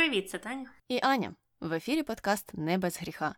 Привіт, 0.00 0.30
це 0.30 0.38
Таня. 0.38 0.70
І 0.88 1.00
Аня. 1.02 1.34
В 1.60 1.72
ефірі 1.72 2.02
подкаст 2.02 2.54
Не 2.54 2.78
без 2.78 2.98
гріха. 3.00 3.34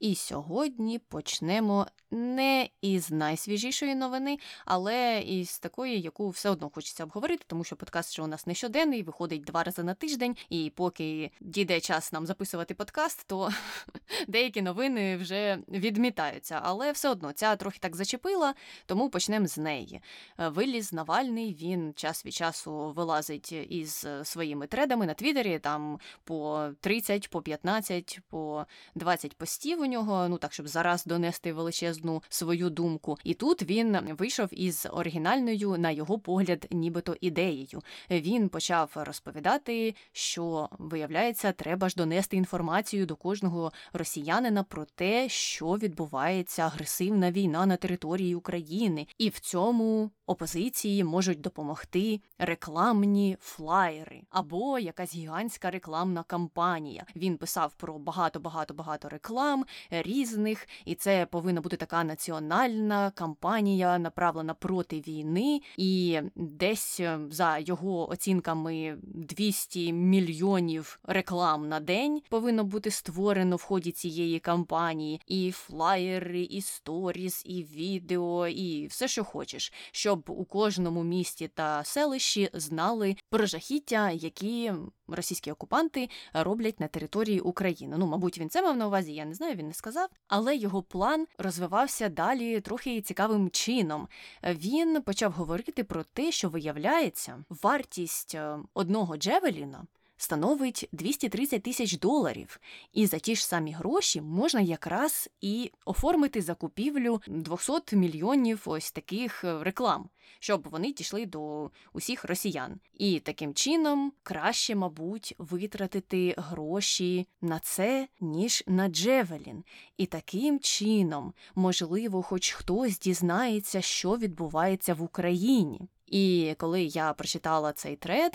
І 0.00 0.14
сьогодні 0.14 0.98
почнемо 0.98 1.86
не 2.10 2.68
із 2.80 3.10
найсвіжішої 3.10 3.94
новини, 3.94 4.38
але 4.64 5.20
із 5.20 5.58
такої, 5.58 6.00
яку 6.00 6.28
все 6.28 6.50
одно 6.50 6.70
хочеться 6.70 7.04
обговорити, 7.04 7.44
тому 7.46 7.64
що 7.64 7.76
подкаст 7.76 8.12
що 8.12 8.24
у 8.24 8.26
нас 8.26 8.46
не 8.46 8.54
щоденний, 8.54 9.02
виходить 9.02 9.44
два 9.44 9.62
рази 9.62 9.82
на 9.82 9.94
тиждень, 9.94 10.36
і 10.50 10.72
поки 10.76 11.30
дійде 11.40 11.80
час 11.80 12.12
нам 12.12 12.26
записувати 12.26 12.74
подкаст, 12.74 13.24
то 13.26 13.50
деякі 14.28 14.62
новини 14.62 15.16
вже 15.16 15.58
відмітаються. 15.68 16.60
Але 16.62 16.92
все 16.92 17.08
одно 17.08 17.32
ця 17.32 17.56
трохи 17.56 17.78
так 17.78 17.96
зачепила, 17.96 18.54
тому 18.86 19.10
почнемо 19.10 19.46
з 19.46 19.58
неї. 19.58 20.00
Виліз 20.38 20.92
Навальний, 20.92 21.54
він 21.60 21.94
час 21.94 22.26
від 22.26 22.34
часу 22.34 22.92
вилазить 22.96 23.52
із 23.52 24.06
своїми 24.24 24.66
тредами 24.66 25.06
на 25.06 25.14
Твіттері, 25.14 25.58
там 25.58 26.00
по 26.24 26.68
30, 26.80 27.30
по 27.30 27.42
15, 27.42 28.20
по 28.28 28.66
20 28.94 29.36
постів 29.36 29.85
нього, 29.86 30.28
ну 30.28 30.38
так 30.38 30.52
щоб 30.52 30.68
зараз 30.68 31.04
донести 31.04 31.52
величезну 31.52 32.22
свою 32.28 32.70
думку. 32.70 33.18
І 33.24 33.34
тут 33.34 33.62
він 33.62 33.98
вийшов 34.18 34.48
із 34.50 34.86
оригінальною, 34.92 35.78
на 35.78 35.90
його 35.90 36.18
погляд, 36.18 36.66
нібито 36.70 37.16
ідеєю. 37.20 37.82
Він 38.10 38.48
почав 38.48 38.90
розповідати, 38.94 39.94
що 40.12 40.68
виявляється, 40.78 41.52
треба 41.52 41.88
ж 41.88 41.96
донести 41.96 42.36
інформацію 42.36 43.06
до 43.06 43.16
кожного 43.16 43.72
росіянина 43.92 44.62
про 44.62 44.84
те, 44.84 45.28
що 45.28 45.66
відбувається 45.66 46.62
агресивна 46.62 47.32
війна 47.32 47.66
на 47.66 47.76
території 47.76 48.34
України, 48.34 49.06
і 49.18 49.28
в 49.28 49.38
цьому 49.38 50.10
опозиції 50.26 51.04
можуть 51.04 51.40
допомогти 51.40 52.20
рекламні 52.38 53.36
флаєри 53.40 54.22
або 54.30 54.78
якась 54.78 55.14
гігантська 55.14 55.70
рекламна 55.70 56.22
кампанія. 56.22 57.04
Він 57.16 57.36
писав 57.36 57.74
про 57.74 57.98
багато 57.98 58.40
багато 58.40 58.74
багато 58.74 59.08
реклам 59.08 59.64
різних, 59.90 60.68
і 60.84 60.94
це 60.94 61.26
повинна 61.26 61.60
бути 61.60 61.76
така 61.76 62.04
національна 62.04 63.10
кампанія, 63.10 63.98
направлена 63.98 64.54
проти 64.54 65.00
війни, 65.00 65.60
і 65.76 66.20
десь 66.34 67.00
е, 67.00 67.18
за 67.30 67.58
його 67.58 68.10
оцінками 68.10 68.98
200 69.02 69.92
мільйонів 69.92 71.00
реклам 71.04 71.68
на 71.68 71.80
день 71.80 72.22
повинно 72.28 72.64
бути 72.64 72.90
створено 72.90 73.56
в 73.56 73.62
ході 73.62 73.92
цієї 73.92 74.38
кампанії, 74.38 75.20
і 75.26 75.50
флаєри, 75.50 76.42
і 76.42 76.60
сторіс, 76.60 77.42
і 77.46 77.62
відео, 77.62 78.48
і 78.48 78.86
все, 78.86 79.08
що 79.08 79.24
хочеш, 79.24 79.72
щоб 79.92 80.24
у 80.30 80.44
кожному 80.44 81.04
місті 81.04 81.48
та 81.48 81.84
селищі 81.84 82.50
знали 82.52 83.16
про 83.30 83.46
жахіття, 83.46 84.10
які 84.10 84.72
російські 85.08 85.52
окупанти 85.52 86.08
роблять 86.32 86.80
на 86.80 86.88
території 86.88 87.40
України. 87.40 87.96
Ну, 87.98 88.06
мабуть, 88.06 88.38
він 88.38 88.50
це 88.50 88.62
мав 88.62 88.76
на 88.76 88.86
увазі, 88.86 89.14
я 89.14 89.24
не 89.24 89.34
знаю, 89.34 89.54
він 89.54 89.66
не 89.68 89.74
сказав. 89.74 90.08
Але 90.28 90.56
його 90.56 90.82
план 90.82 91.26
розвивався 91.38 92.08
далі 92.08 92.60
трохи 92.60 93.00
цікавим 93.00 93.50
чином. 93.50 94.08
Він 94.44 95.02
почав 95.02 95.32
говорити 95.32 95.84
про 95.84 96.04
те, 96.04 96.32
що 96.32 96.48
виявляється, 96.48 97.44
вартість 97.48 98.34
е, 98.34 98.58
одного 98.74 99.16
Джевеліна 99.16 99.84
становить 100.16 100.88
230 100.92 101.62
тисяч 101.62 101.98
доларів, 101.98 102.60
і 102.92 103.06
за 103.06 103.18
ті 103.18 103.36
ж 103.36 103.46
самі 103.46 103.72
гроші 103.72 104.20
можна 104.20 104.60
якраз 104.60 105.30
і 105.40 105.72
оформити 105.84 106.42
закупівлю 106.42 107.20
200 107.28 107.96
мільйонів 107.96 108.62
ось 108.66 108.92
таких 108.92 109.44
е, 109.44 109.64
реклам, 109.64 110.08
щоб 110.38 110.68
вони 110.70 110.92
дійшли 110.92 111.26
до 111.26 111.70
усіх 111.92 112.24
росіян. 112.24 112.80
І 112.94 113.20
таким 113.20 113.54
чином 113.54 114.12
краще, 114.22 114.74
мабуть, 114.74 115.34
витратити 115.38 116.34
гроші 116.38 117.26
на 117.40 117.58
це, 117.58 118.08
ніж 118.20 118.64
на 118.66 118.88
Джевелін. 118.88 119.64
І 119.96 120.06
таким 120.06 120.60
чином, 120.60 121.32
можливо, 121.54 122.22
хоч 122.22 122.50
хтось 122.50 122.98
дізнається, 122.98 123.80
що 123.80 124.16
відбувається 124.16 124.94
в 124.94 125.02
Україні. 125.02 125.80
І 126.06 126.54
коли 126.58 126.82
я 126.82 127.12
прочитала 127.12 127.72
цей 127.72 127.96
тред, 127.96 128.34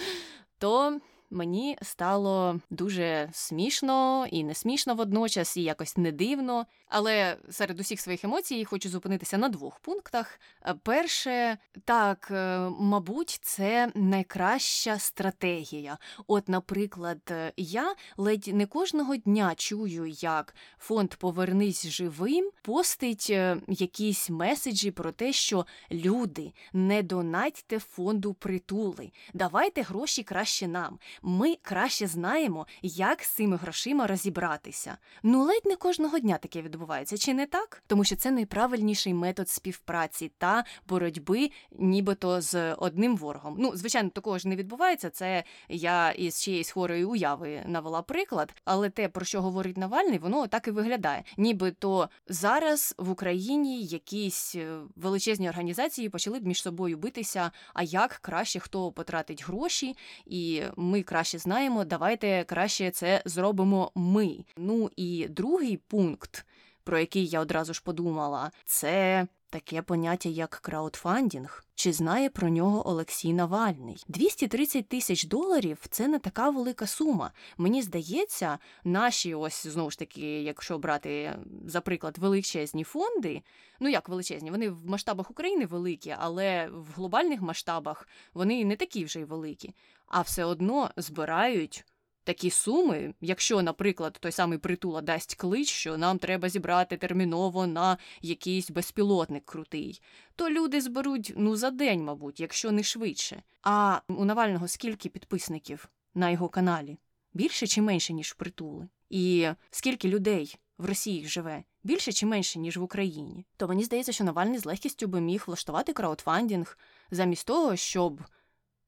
то 0.58 1.00
мені 1.32 1.78
стало 1.82 2.60
дуже 2.70 3.28
смішно 3.32 4.26
і 4.30 4.44
не 4.44 4.54
смішно 4.54 4.94
водночас, 4.94 5.56
і 5.56 5.62
якось 5.62 5.96
не 5.96 6.12
дивно. 6.12 6.66
Але 6.88 7.36
серед 7.50 7.80
усіх 7.80 8.00
своїх 8.00 8.24
емоцій 8.24 8.64
хочу 8.64 8.88
зупинитися 8.88 9.38
на 9.38 9.48
двох 9.48 9.78
пунктах. 9.78 10.40
Перше, 10.82 11.58
так, 11.84 12.28
е, 12.30 12.58
мабуть, 12.78 13.38
це 13.42 13.92
найкраща 13.94 14.98
стратегія. 14.98 15.98
От, 16.26 16.48
наприклад, 16.48 17.32
я 17.56 17.94
ледь 18.16 18.46
не 18.46 18.66
кожного 18.66 19.16
дня 19.16 19.54
чую, 19.56 20.06
як 20.06 20.54
фонд 20.78 21.14
Повернись 21.14 21.86
живим 21.86 22.50
постить 22.62 23.26
е, 23.30 23.56
якісь 23.68 24.30
меседжі 24.30 24.90
про 24.90 25.12
те, 25.12 25.32
що 25.32 25.66
люди 25.90 26.52
не 26.72 27.02
донатьте 27.02 27.78
фонду 27.78 28.34
притули, 28.34 29.12
давайте 29.34 29.82
гроші 29.82 30.22
краще 30.22 30.68
нам 30.68 30.98
ми 31.22 31.56
краще 31.62 32.06
знаємо, 32.06 32.66
як 32.82 33.22
з 33.22 33.28
цими 33.28 33.56
грошима 33.56 34.06
розібратися. 34.06 34.96
Ну, 35.22 35.42
ледь 35.42 35.66
не 35.66 35.76
кожного 35.76 36.18
дня 36.18 36.38
таке 36.38 36.62
відбувається, 36.62 37.18
чи 37.18 37.34
не 37.34 37.46
так? 37.46 37.82
Тому 37.86 38.04
що 38.04 38.16
це 38.16 38.30
найправильніший 38.30 39.14
метод 39.14 39.48
співпраці 39.48 40.32
та 40.38 40.64
боротьби, 40.88 41.50
нібито 41.78 42.40
з 42.40 42.74
одним 42.74 43.16
ворогом. 43.16 43.56
Ну, 43.58 43.76
звичайно, 43.76 44.10
такого 44.10 44.38
ж 44.38 44.48
не 44.48 44.56
відбувається. 44.56 45.10
Це 45.10 45.44
я 45.68 46.10
із 46.10 46.42
чиєїсь 46.42 46.70
хворої 46.70 47.04
уяви 47.04 47.62
навела 47.66 48.02
приклад, 48.02 48.54
але 48.64 48.90
те, 48.90 49.08
про 49.08 49.24
що 49.24 49.42
говорить 49.42 49.76
Навальний, 49.76 50.18
воно 50.18 50.46
так 50.46 50.68
і 50.68 50.70
виглядає. 50.70 51.24
Нібито 51.36 52.08
зараз 52.28 52.94
в 52.98 53.10
Україні 53.10 53.82
якісь 53.84 54.54
е, 54.54 54.76
величезні 54.96 55.48
організації 55.48 56.08
почали 56.08 56.40
б 56.40 56.46
між 56.46 56.62
собою 56.62 56.96
битися. 56.96 57.50
А 57.74 57.82
як 57.82 58.10
краще 58.10 58.60
хто 58.60 58.92
потратить 58.92 59.44
гроші, 59.46 59.96
і 60.26 60.62
ми 60.76 61.02
краще 61.12 61.38
знаємо, 61.38 61.84
давайте 61.84 62.44
краще 62.44 62.90
це 62.90 63.22
зробимо 63.24 63.92
ми. 63.94 64.44
Ну 64.56 64.90
і 64.96 65.26
другий 65.28 65.76
пункт, 65.76 66.46
про 66.84 66.98
який 66.98 67.26
я 67.26 67.40
одразу 67.40 67.74
ж 67.74 67.82
подумала, 67.84 68.50
це 68.64 69.26
таке 69.50 69.82
поняття, 69.82 70.28
як 70.28 70.50
краудфандінг. 70.50 71.64
Чи 71.74 71.92
знає 71.92 72.30
про 72.30 72.48
нього 72.48 72.88
Олексій 72.88 73.32
Навальний? 73.32 74.04
230 74.08 74.88
тисяч 74.88 75.24
доларів 75.24 75.78
це 75.90 76.08
не 76.08 76.18
така 76.18 76.50
велика 76.50 76.86
сума. 76.86 77.32
Мені 77.58 77.82
здається, 77.82 78.58
наші 78.84 79.34
ось 79.34 79.66
знову 79.66 79.90
ж 79.90 79.98
таки, 79.98 80.42
якщо 80.42 80.78
брати 80.78 81.36
за 81.66 81.80
приклад 81.80 82.18
величезні 82.18 82.84
фонди, 82.84 83.42
ну 83.80 83.88
як 83.88 84.08
величезні, 84.08 84.50
вони 84.50 84.70
в 84.70 84.86
масштабах 84.86 85.30
України 85.30 85.66
великі, 85.66 86.14
але 86.18 86.68
в 86.68 86.86
глобальних 86.94 87.40
масштабах 87.40 88.08
вони 88.34 88.64
не 88.64 88.76
такі 88.76 89.04
вже 89.04 89.20
й 89.20 89.24
великі, 89.24 89.74
а 90.12 90.20
все 90.20 90.44
одно 90.44 90.90
збирають 90.96 91.84
такі 92.24 92.50
суми, 92.50 93.14
якщо, 93.20 93.62
наприклад, 93.62 94.18
той 94.20 94.32
самий 94.32 94.58
притула 94.58 95.00
дасть 95.00 95.34
клич, 95.34 95.68
що 95.68 95.96
нам 95.98 96.18
треба 96.18 96.48
зібрати 96.48 96.96
терміново 96.96 97.66
на 97.66 97.98
якийсь 98.20 98.70
безпілотник 98.70 99.44
крутий, 99.44 100.02
то 100.36 100.50
люди 100.50 100.80
зберуть 100.80 101.32
ну 101.36 101.56
за 101.56 101.70
день, 101.70 102.04
мабуть, 102.04 102.40
якщо 102.40 102.72
не 102.72 102.82
швидше. 102.82 103.42
А 103.62 104.00
у 104.08 104.24
Навального 104.24 104.68
скільки 104.68 105.08
підписників 105.08 105.88
на 106.14 106.30
його 106.30 106.48
каналі? 106.48 106.98
Більше 107.34 107.66
чи 107.66 107.82
менше, 107.82 108.12
ніж 108.12 108.30
в 108.30 108.34
притули? 108.34 108.88
І 109.10 109.48
скільки 109.70 110.08
людей 110.08 110.56
в 110.78 110.86
Росії 110.86 111.26
живе? 111.26 111.64
Більше 111.84 112.12
чи 112.12 112.26
менше, 112.26 112.58
ніж 112.58 112.76
в 112.76 112.82
Україні? 112.82 113.46
То 113.56 113.68
мені 113.68 113.84
здається, 113.84 114.12
що 114.12 114.24
Навальний 114.24 114.58
з 114.58 114.64
легкістю 114.64 115.06
би 115.06 115.20
міг 115.20 115.44
влаштувати 115.46 115.92
краудфандінг 115.92 116.78
замість 117.10 117.46
того, 117.46 117.76
щоб 117.76 118.20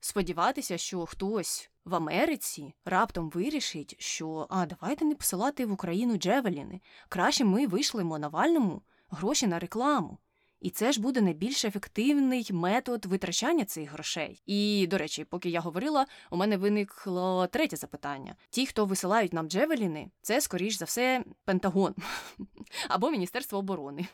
сподіватися, 0.04 0.78
що 0.78 1.06
хтось 1.06 1.70
в 1.84 1.94
Америці 1.94 2.74
раптом 2.84 3.30
вирішить, 3.30 3.96
що 3.98 4.46
а 4.50 4.66
давайте 4.66 5.04
не 5.04 5.14
посилати 5.14 5.66
в 5.66 5.72
Україну 5.72 6.16
Джевеліни. 6.16 6.80
Краще 7.08 7.44
ми 7.44 7.66
вийшлимо 7.66 8.18
Навальному 8.18 8.82
гроші 9.10 9.46
на 9.46 9.58
рекламу. 9.58 10.18
І 10.60 10.70
це 10.70 10.92
ж 10.92 11.00
буде 11.00 11.20
найбільш 11.20 11.64
ефективний 11.64 12.48
метод 12.52 13.04
витрачання 13.04 13.64
цих 13.64 13.90
грошей. 13.90 14.42
І, 14.46 14.86
до 14.86 14.98
речі, 14.98 15.24
поки 15.24 15.48
я 15.48 15.60
говорила, 15.60 16.06
у 16.30 16.36
мене 16.36 16.56
виникло 16.56 17.46
третє 17.46 17.76
запитання: 17.76 18.36
ті, 18.50 18.66
хто 18.66 18.84
висилають 18.84 19.32
нам 19.32 19.48
Джевеліни, 19.48 20.10
це 20.22 20.40
скоріш 20.40 20.78
за 20.78 20.84
все 20.84 21.24
Пентагон 21.44 21.94
або 22.88 23.10
Міністерство 23.10 23.58
оборони. 23.58 24.06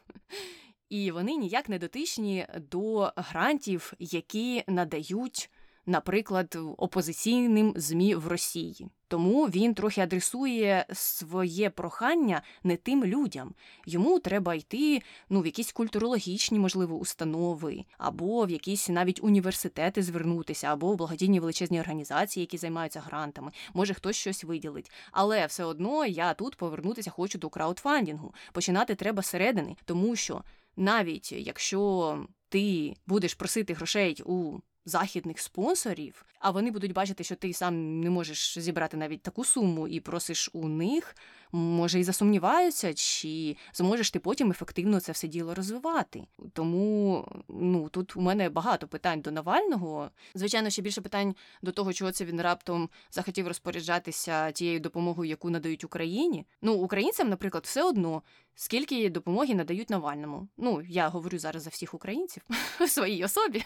І 0.89 1.11
вони 1.11 1.37
ніяк 1.37 1.69
не 1.69 1.79
дотичні 1.79 2.47
до 2.71 3.13
грантів, 3.17 3.93
які 3.99 4.65
надають 4.67 5.51
наприклад, 5.87 6.59
опозиційним 6.77 7.73
ЗМІ 7.77 8.15
в 8.15 8.29
Росії. 8.29 8.89
Тому 9.09 9.47
він 9.47 9.75
трохи 9.75 10.01
адресує 10.01 10.87
своє 10.93 11.71
прохання 11.71 12.43
не 12.65 12.77
тим 12.77 13.05
людям. 13.05 13.55
Йому 13.87 14.19
треба 14.19 14.55
йти 14.55 15.03
ну, 15.29 15.41
в 15.41 15.47
якісь 15.47 15.73
культурологічні, 15.73 16.59
можливо, 16.59 16.97
установи, 16.97 17.85
або 17.99 18.47
в 18.47 18.51
якісь 18.51 18.89
навіть 18.89 19.21
університети 19.23 20.03
звернутися, 20.03 20.67
або 20.67 20.93
в 20.93 20.97
благодійні 20.97 21.41
величезні 21.41 21.81
організації, 21.81 22.43
які 22.43 22.59
займаються 22.59 23.01
грантами. 23.01 23.53
Може 23.75 23.95
хтось 23.95 24.17
щось 24.17 24.45
виділить. 24.45 24.91
Але 25.13 25.47
все 25.47 25.65
одно 25.65 26.07
я 26.07 26.35
тут 26.35 26.57
повернутися 26.57 27.11
хочу 27.11 27.39
до 27.39 27.49
краудфандингу. 27.49 28.35
Починати 28.53 28.95
треба 28.95 29.23
середини, 29.23 29.77
тому 29.85 30.17
що 30.17 30.43
навіть 30.77 31.33
якщо 31.33 32.19
ти 32.49 32.95
будеш 33.07 33.35
просити 33.35 33.75
грошей 33.75 34.23
у 34.25 34.59
західних 34.85 35.39
спонсорів, 35.39 36.25
а 36.39 36.51
вони 36.51 36.71
будуть 36.71 36.93
бачити, 36.93 37.25
що 37.25 37.37
ти 37.37 37.53
сам 37.53 38.01
не 38.01 38.11
можеш 38.11 38.59
зібрати 38.59 38.97
навіть 38.97 39.23
таку 39.23 39.45
суму 39.45 39.89
і 39.89 40.01
просиш 40.01 40.51
у 40.53 40.69
них, 40.69 41.17
може 41.53 42.01
і 42.01 42.05
засумніваються, 42.05 42.95
чи 42.95 43.57
зможеш 43.73 44.11
ти 44.11 44.19
потім 44.19 44.51
ефективно 44.51 45.01
це 45.01 45.13
все 45.13 45.29
діло 45.29 45.55
розвивати. 45.55 46.25
Тому 46.53 47.25
ну 47.49 47.89
тут 47.89 48.17
у 48.17 48.21
мене 48.21 48.49
багато 48.49 48.89
питань 48.89 49.21
до 49.21 49.31
Навального. 49.31 50.11
Звичайно, 50.35 50.71
ще 50.71 50.83
більше 50.83 51.01
питань 51.01 51.35
до 51.63 51.73
того, 51.73 51.93
чого 51.93 52.13
це 52.13 52.25
він 52.25 52.41
раптом 52.41 52.91
захотів 53.11 53.49
розпоряджатися 53.49 54.53
тією 54.53 54.81
допомогою, 54.81 55.31
яку 55.31 55.51
надають 55.51 55.85
Україні. 55.85 56.47
Ну, 56.63 56.75
українцям, 56.75 57.29
наприклад, 57.29 57.65
все 57.67 57.83
одно. 57.83 58.23
Скільки 58.55 59.11
допомоги 59.11 59.55
надають 59.55 59.91
Навальному? 59.91 60.49
Ну, 60.57 60.83
я 60.89 61.09
говорю 61.09 61.39
зараз 61.39 61.63
за 61.63 61.71
всіх 61.71 61.95
українців 61.95 62.43
в 62.81 62.89
своїй 62.89 63.25
особі. 63.25 63.65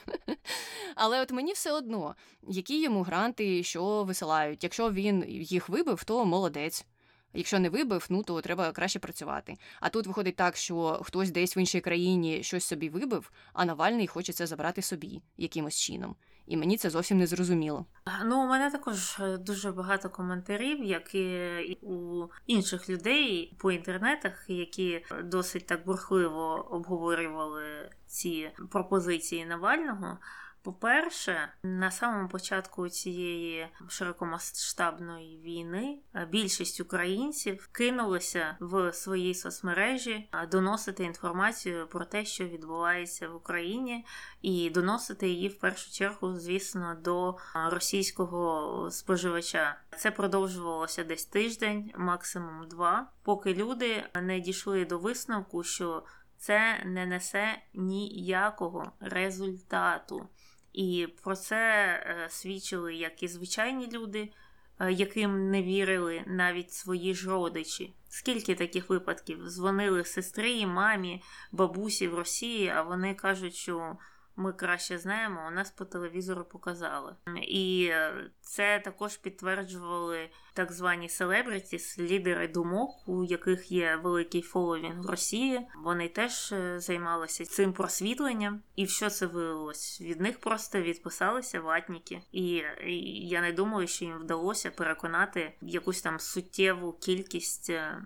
Але 0.95 1.21
от 1.21 1.33
мені 1.33 1.53
все 1.53 1.73
одно, 1.73 2.15
які 2.49 2.83
йому 2.83 3.03
гранти, 3.03 3.63
що 3.63 4.05
висилають. 4.05 4.65
Якщо 4.65 4.91
він 4.91 5.25
їх 5.29 5.69
вибив, 5.69 6.05
то 6.05 6.25
молодець. 6.25 6.87
Якщо 7.35 7.59
не 7.59 7.69
вибив, 7.69 8.07
ну 8.11 8.23
то 8.23 8.41
треба 8.41 8.73
краще 8.73 8.99
працювати. 8.99 9.57
А 9.81 9.89
тут 9.89 10.07
виходить 10.07 10.37
так, 10.37 10.57
що 10.57 11.01
хтось 11.03 11.31
десь 11.31 11.57
в 11.57 11.59
іншій 11.59 11.81
країні 11.81 12.43
щось 12.43 12.65
собі 12.65 12.89
вибив, 12.89 13.33
а 13.53 13.65
Навальний 13.65 14.07
хоче 14.07 14.33
це 14.33 14.47
забрати 14.47 14.83
собі 14.83 15.23
якимось 15.37 15.81
чином. 15.81 16.17
І 16.47 16.57
мені 16.57 16.77
це 16.77 16.91
зовсім 16.91 17.19
не 17.19 17.27
зрозуміло. 17.27 17.87
Ну, 18.25 18.45
у 18.45 18.47
мене 18.47 18.71
також 18.71 19.19
е, 19.21 19.39
дуже 19.39 19.73
багато 19.73 20.11
коментарів, 20.11 20.85
як 20.85 21.15
і 21.15 21.79
у 21.83 22.27
інших 22.47 22.89
людей 22.89 23.57
по 23.59 23.73
інтернетах, 23.73 24.45
які 24.49 25.05
досить 25.25 25.67
так 25.67 25.87
бурхливо 25.87 26.69
обговорювали 26.71 27.91
ці 28.07 28.51
пропозиції 28.71 29.47
Навального. 29.47 30.19
По-перше, 30.65 31.49
на 31.63 31.91
самому 31.91 32.29
початку 32.29 32.89
цієї 32.89 33.69
широкомасштабної 33.89 35.39
війни 35.39 35.99
е, 36.15 36.29
більшість 36.31 36.81
українців 36.81 37.69
кинулися 37.73 38.57
в 38.61 38.93
свої 38.93 39.35
соцмережі 39.35 40.29
е, 40.33 40.47
доносити 40.47 41.05
інформацію 41.05 41.87
про 41.87 42.05
те, 42.05 42.25
що 42.25 42.45
відбувається 42.45 43.29
в 43.29 43.37
Україні, 43.37 44.07
і 44.43 44.71
доносити 44.71 45.29
її 45.29 45.49
в 45.49 45.59
першу 45.59 45.93
чергу, 45.93 46.35
звісно, 46.35 46.97
до 47.01 47.31
е, 47.31 47.35
російського 47.71 48.91
споживача. 48.91 49.79
Це 49.97 50.11
продовжувалося 50.11 51.05
десь 51.05 51.25
тиждень, 51.25 51.93
максимум 51.97 52.69
два, 52.69 53.11
поки 53.23 53.55
люди 53.55 54.05
не 54.23 54.41
дійшли 54.41 54.85
до 54.85 54.99
висновку, 54.99 55.63
що 55.63 56.03
це 56.39 56.83
не 56.85 57.07
несе 57.07 57.59
ніякого 57.75 58.93
результату. 59.01 60.29
І 60.75 61.09
про 61.23 61.37
це 61.37 61.57
е, 61.57 62.29
свідчили 62.31 62.95
як 62.95 63.23
і 63.23 63.29
звичайні 63.29 63.89
люди, 63.93 64.29
е, 64.81 64.93
яким 64.93 65.51
не 65.51 65.63
вірили 65.63 66.25
навіть 66.27 66.73
свої 66.73 67.15
ж 67.15 67.31
родичі. 67.31 67.95
Скільки 68.09 68.55
таких 68.55 68.91
випадків 68.91 69.49
дзвонили 69.49 70.05
сестрі, 70.05 70.67
мамі, 70.67 71.23
бабусі 71.53 72.09
в 72.09 72.15
Росії, 72.15 72.69
а 72.69 72.83
вони 72.83 73.15
кажуть, 73.15 73.55
що 73.55 73.97
ми 74.37 74.53
краще 74.53 74.99
знаємо, 74.99 75.47
у 75.49 75.51
нас 75.51 75.71
по 75.71 75.85
телевізору 75.85 76.45
показали. 76.45 77.17
І 77.43 77.93
це 78.41 78.81
також 78.85 79.17
підтверджували 79.17 80.31
так 80.55 80.73
звані 80.73 81.09
селебритіс, 81.09 81.99
лідери 81.99 82.49
думок, 82.49 83.09
у 83.09 83.25
яких 83.25 83.73
є 83.73 83.97
великий 83.97 84.43
фоловінг 84.43 85.01
в 85.01 85.11
Росії. 85.11 85.67
Вони 85.85 86.09
теж 86.09 86.53
е, 86.53 86.81
займалися 86.81 87.45
цим 87.45 87.73
просвітленням. 87.73 88.63
І 88.77 88.87
що 88.87 89.11
це 89.11 89.27
виявилось? 89.27 90.01
Від 90.01 90.21
них 90.21 90.41
просто 90.41 90.81
відписалися 90.81 91.61
ватніки. 91.61 92.23
І 92.33 92.63
я 93.29 93.41
не 93.41 93.53
думаю, 93.53 93.87
що 93.87 94.05
їм 94.05 94.19
вдалося 94.19 94.71
переконати 94.71 95.53
якусь 95.61 96.03
там 96.03 96.21
суттєву 96.21 96.93
кількість. 96.93 97.71
Е, 97.71 98.03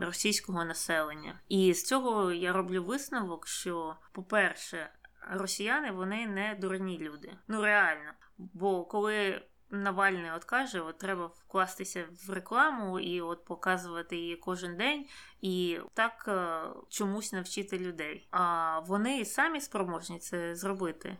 російського 0.00 0.64
населення, 0.64 1.40
і 1.48 1.74
з 1.74 1.84
цього 1.84 2.32
я 2.32 2.52
роблю 2.52 2.84
висновок, 2.84 3.46
що, 3.46 3.96
по-перше, 4.12 4.90
росіяни 5.30 5.90
вони 5.90 6.26
не 6.26 6.56
дурні 6.60 6.98
люди. 6.98 7.32
Ну 7.48 7.62
реально. 7.62 8.12
Бо 8.38 8.84
коли 8.84 9.42
Навальний 9.74 10.30
от 10.30 10.44
каже, 10.44 10.80
от 10.80 10.98
треба 10.98 11.26
вкластися 11.26 12.04
в 12.26 12.30
рекламу 12.30 13.00
і 13.00 13.20
от 13.20 13.44
показувати 13.44 14.16
її 14.16 14.36
кожен 14.36 14.76
день, 14.76 15.06
і 15.40 15.78
так 15.94 16.24
е, 16.28 16.60
чомусь 16.88 17.32
навчити 17.32 17.78
людей. 17.78 18.28
А 18.30 18.78
вони 18.80 19.24
самі 19.24 19.60
спроможні 19.60 20.18
це 20.18 20.54
зробити. 20.54 21.16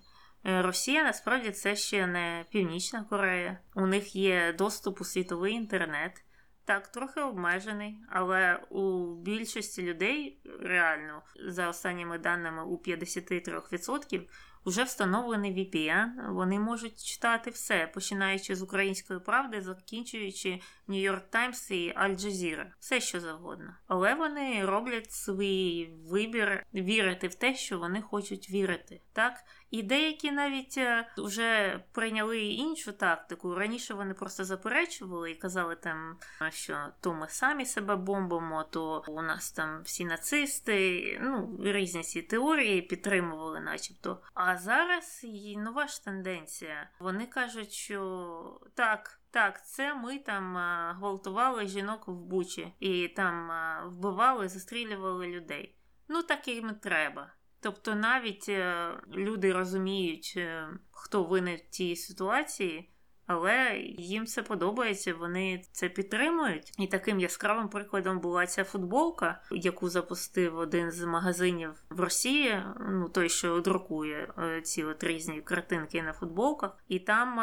Е, 0.46 0.62
Росія 0.62 1.02
насправді 1.02 1.50
це 1.50 1.76
ще 1.76 2.06
не 2.06 2.44
Північна 2.50 3.04
Корея. 3.04 3.58
У 3.74 3.86
них 3.86 4.16
є 4.16 4.52
доступ 4.52 5.00
у 5.00 5.04
світовий 5.04 5.52
інтернет. 5.52 6.24
Так, 6.64 6.88
трохи 6.88 7.20
обмежений, 7.20 7.98
але 8.08 8.56
у 8.70 9.14
більшості 9.14 9.82
людей 9.82 10.40
реально 10.60 11.22
за 11.46 11.68
останніми 11.68 12.18
даними 12.18 12.64
у 12.64 12.76
53% 12.76 14.28
вже 14.66 14.82
встановлений 14.82 15.54
VPN. 15.54 16.32
Вони 16.32 16.58
можуть 16.58 17.04
читати 17.04 17.50
все, 17.50 17.90
починаючи 17.94 18.56
з 18.56 18.62
української 18.62 19.20
правди, 19.20 19.60
закінчуючи 19.60 20.60
York 20.88 21.22
Times 21.32 21.72
і 21.72 21.92
Jazeera. 21.96 22.66
все 22.78 23.00
що 23.00 23.20
завгодно. 23.20 23.74
Але 23.86 24.14
вони 24.14 24.64
роблять 24.64 25.12
свій 25.12 25.90
вибір 26.04 26.66
вірити 26.74 27.28
в 27.28 27.34
те, 27.34 27.54
що 27.54 27.78
вони 27.78 28.02
хочуть 28.02 28.50
вірити. 28.50 29.00
Так 29.12 29.34
і 29.72 29.82
деякі 29.82 30.32
навіть 30.32 30.80
вже 31.16 31.42
е, 31.42 31.84
прийняли 31.92 32.40
іншу 32.40 32.92
тактику. 32.92 33.54
Раніше 33.54 33.94
вони 33.94 34.14
просто 34.14 34.44
заперечували 34.44 35.30
і 35.30 35.34
казали 35.34 35.76
там, 35.76 36.16
що 36.50 36.86
то 37.00 37.14
ми 37.14 37.28
самі 37.28 37.66
себе 37.66 37.96
бомбимо, 37.96 38.64
то 38.64 39.04
у 39.08 39.22
нас 39.22 39.52
там 39.52 39.82
всі 39.82 40.04
нацисти, 40.04 41.02
ну 41.22 41.60
різні 41.64 42.02
ці 42.02 42.22
теорії 42.22 42.82
підтримували, 42.82 43.60
начебто. 43.60 44.22
А 44.34 44.56
зараз 44.56 45.20
і 45.24 45.56
нова 45.56 45.86
ж 45.86 46.04
тенденція. 46.04 46.90
Вони 47.00 47.26
кажуть, 47.26 47.72
що 47.72 48.60
так. 48.74 49.18
Так, 49.30 49.66
це 49.66 49.94
ми 49.94 50.18
там 50.18 50.56
гвалтували 50.96 51.66
жінок 51.66 52.08
в 52.08 52.12
бучі 52.12 52.74
і 52.80 53.08
там 53.08 53.50
вбивали, 53.90 54.48
застрілювали 54.48 55.26
людей. 55.26 55.76
Ну 56.08 56.22
так 56.22 56.48
їм 56.48 56.74
треба. 56.74 57.32
Тобто 57.62 57.94
навіть 57.94 58.48
е, 58.48 58.90
люди 59.12 59.52
розуміють, 59.52 60.34
е, 60.36 60.68
хто 60.90 61.24
винен 61.24 61.56
в 61.56 61.70
цій 61.70 61.96
ситуації, 61.96 62.90
але 63.26 63.78
їм 63.98 64.26
це 64.26 64.42
подобається, 64.42 65.14
вони 65.14 65.64
це 65.72 65.88
підтримують. 65.88 66.72
І 66.78 66.86
таким 66.86 67.20
яскравим 67.20 67.68
прикладом 67.68 68.20
була 68.20 68.46
ця 68.46 68.64
футболка, 68.64 69.42
яку 69.50 69.88
запустив 69.88 70.58
один 70.58 70.90
з 70.90 71.04
магазинів 71.04 71.82
в 71.90 72.00
Росії. 72.00 72.62
Ну 72.90 73.08
той, 73.08 73.28
що 73.28 73.60
друкує 73.60 74.32
е, 74.38 74.60
ці 74.60 74.84
от 74.84 75.04
різні 75.04 75.40
картинки 75.40 76.02
на 76.02 76.12
футболках, 76.12 76.78
і 76.88 76.98
там 76.98 77.40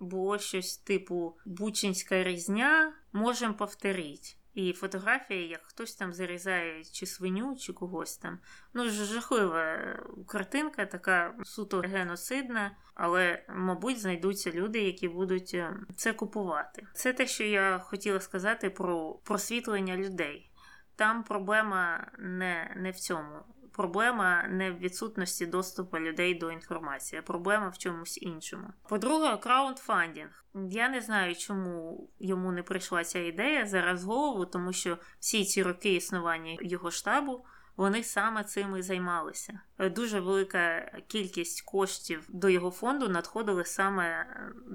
було 0.00 0.38
щось 0.38 0.76
типу 0.76 1.36
Бучинська 1.44 2.24
різня, 2.24 2.92
можемо 3.12 3.54
повторити. 3.54 4.28
І 4.54 4.72
фотографія, 4.72 5.46
як 5.46 5.60
хтось 5.64 5.94
там 5.94 6.12
зарізає 6.12 6.84
чи 6.84 7.06
свиню, 7.06 7.56
чи 7.56 7.72
когось 7.72 8.16
там. 8.16 8.38
Ну, 8.74 8.88
жахлива 8.88 9.78
картинка, 10.26 10.86
така 10.86 11.34
суто 11.44 11.80
геноцидна, 11.80 12.76
але, 12.94 13.44
мабуть, 13.48 14.00
знайдуться 14.00 14.50
люди, 14.50 14.80
які 14.80 15.08
будуть 15.08 15.54
е, 15.54 15.76
це 15.96 16.12
купувати. 16.12 16.86
Це 16.94 17.12
те, 17.12 17.26
що 17.26 17.44
я 17.44 17.78
хотіла 17.78 18.20
сказати 18.20 18.70
про 18.70 19.12
просвітлення 19.24 19.96
людей. 19.96 20.50
Там 20.96 21.24
проблема 21.24 22.10
не, 22.18 22.74
не 22.76 22.90
в 22.90 22.96
цьому 22.96 23.40
проблема 23.74 24.42
не 24.48 24.70
в 24.70 24.78
відсутності 24.78 25.46
доступу 25.46 25.98
людей 25.98 26.34
до 26.34 26.50
інформації, 26.50 27.20
а 27.20 27.22
проблема 27.22 27.68
в 27.68 27.78
чомусь 27.78 28.22
іншому. 28.22 28.66
По-друге, 28.88 29.36
краундфандінг. 29.36 30.44
Я 30.70 30.88
не 30.88 31.00
знаю, 31.00 31.34
чому 31.34 32.08
йому 32.18 32.52
не 32.52 32.62
прийшла 32.62 33.04
ця 33.04 33.18
ідея 33.18 33.66
зараз 33.66 34.04
в 34.04 34.06
голову, 34.06 34.46
тому 34.46 34.72
що 34.72 34.98
всі 35.20 35.44
ці 35.44 35.62
роки 35.62 35.94
існування 35.94 36.56
його 36.60 36.90
штабу. 36.90 37.44
вони 37.76 38.02
саме 38.02 38.44
цим 38.44 38.76
і 38.76 38.82
займалися. 38.82 39.60
Дуже 39.78 40.20
велика 40.20 40.92
кількість 41.06 41.62
коштів 41.62 42.26
до 42.28 42.48
його 42.48 42.70
фонду 42.70 43.08
надходили 43.08 43.64
саме 43.64 44.26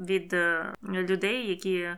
від 0.07 0.33
е, 0.33 0.73
людей, 0.83 1.49
які 1.49 1.89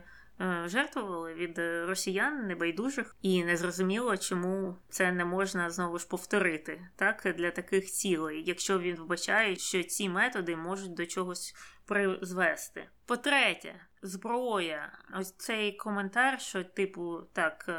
жертвували 0.66 1.34
від 1.34 1.58
росіян 1.88 2.46
небайдужих, 2.46 3.16
і 3.22 3.44
незрозуміло, 3.44 4.16
чому 4.16 4.76
це 4.88 5.12
не 5.12 5.24
можна 5.24 5.70
знову 5.70 5.98
ж 5.98 6.08
повторити 6.08 6.88
так 6.96 7.34
для 7.36 7.50
таких 7.50 7.86
цілей, 7.86 8.44
якщо 8.46 8.78
він 8.78 8.96
вбачає, 8.96 9.56
що 9.56 9.82
ці 9.82 10.08
методи 10.08 10.56
можуть 10.56 10.94
до 10.94 11.06
чогось 11.06 11.54
призвести. 11.86 12.88
По-третє, 13.06 13.74
зброя. 14.02 14.98
Ось 15.18 15.36
цей 15.36 15.72
коментар, 15.72 16.40
що, 16.40 16.64
типу, 16.64 17.20
так. 17.32 17.70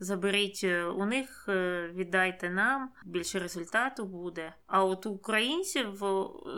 Е, 0.00 0.04
заберіть 0.04 0.60
е, 0.64 0.84
у 0.84 1.04
них, 1.04 1.44
віддайте 1.94 2.50
нам, 2.50 2.90
більше 3.04 3.38
результату 3.38 4.04
буде. 4.04 4.54
А 4.66 4.84
от 4.84 5.06
у 5.06 5.10
українців 5.10 6.02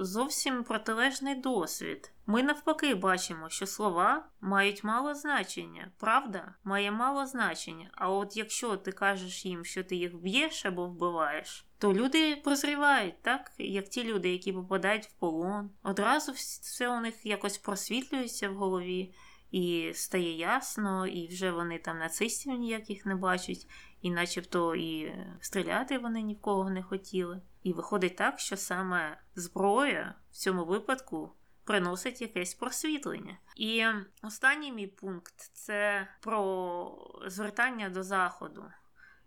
зовсім 0.00 0.64
протилежний 0.64 1.35
досвід. 1.35 2.12
Ми 2.26 2.43
навпаки 2.43 2.95
бачимо, 2.95 3.49
що 3.49 3.66
слова 3.66 4.28
мають 4.40 4.85
мало 4.85 5.14
значення, 5.14 5.90
правда 5.99 6.55
має 6.64 6.90
мало 6.90 7.26
значення. 7.26 7.90
А 7.93 8.11
от 8.11 8.37
якщо 8.37 8.76
ти 8.76 8.93
кажеш 8.93 9.47
їм, 9.47 9.64
що 9.64 9.85
ти 9.85 9.97
їх 9.97 10.14
вб'єш 10.14 10.66
або 10.66 10.87
вбиваєш, 10.87 11.66
то 11.78 11.95
люди 11.95 12.37
прозрівають, 12.37 13.23
так 13.23 13.52
як 13.59 13.88
ті 13.88 14.05
люди, 14.05 14.28
які 14.28 14.52
попадають 14.52 15.07
в 15.07 15.12
полон. 15.12 15.71
Одразу 15.83 16.33
все 16.33 16.88
у 16.88 17.00
них 17.00 17.26
якось 17.26 17.59
просвітлюється 17.59 18.49
в 18.49 18.55
голові. 18.55 19.14
І 19.50 19.92
стає 19.94 20.36
ясно, 20.36 21.06
і 21.06 21.28
вже 21.28 21.50
вони 21.50 21.78
там 21.78 21.98
нацистів 21.98 22.52
ніяких 22.52 23.06
не 23.06 23.14
бачать, 23.14 23.66
і 24.02 24.10
начебто 24.10 24.74
і 24.74 25.14
стріляти 25.40 25.98
вони 25.98 26.22
ні 26.22 26.34
в 26.34 26.40
кого 26.40 26.70
не 26.70 26.82
хотіли. 26.82 27.40
І 27.62 27.72
виходить 27.72 28.16
так, 28.16 28.40
що 28.40 28.56
саме 28.56 29.18
зброя 29.34 30.14
в 30.30 30.34
цьому 30.34 30.64
випадку 30.64 31.32
приносить 31.64 32.20
якесь 32.20 32.54
просвітлення. 32.54 33.38
І 33.56 33.84
останній 34.22 34.72
мій 34.72 34.86
пункт 34.86 35.34
це 35.52 36.08
про 36.20 37.22
звертання 37.26 37.88
до 37.88 38.02
заходу. 38.02 38.64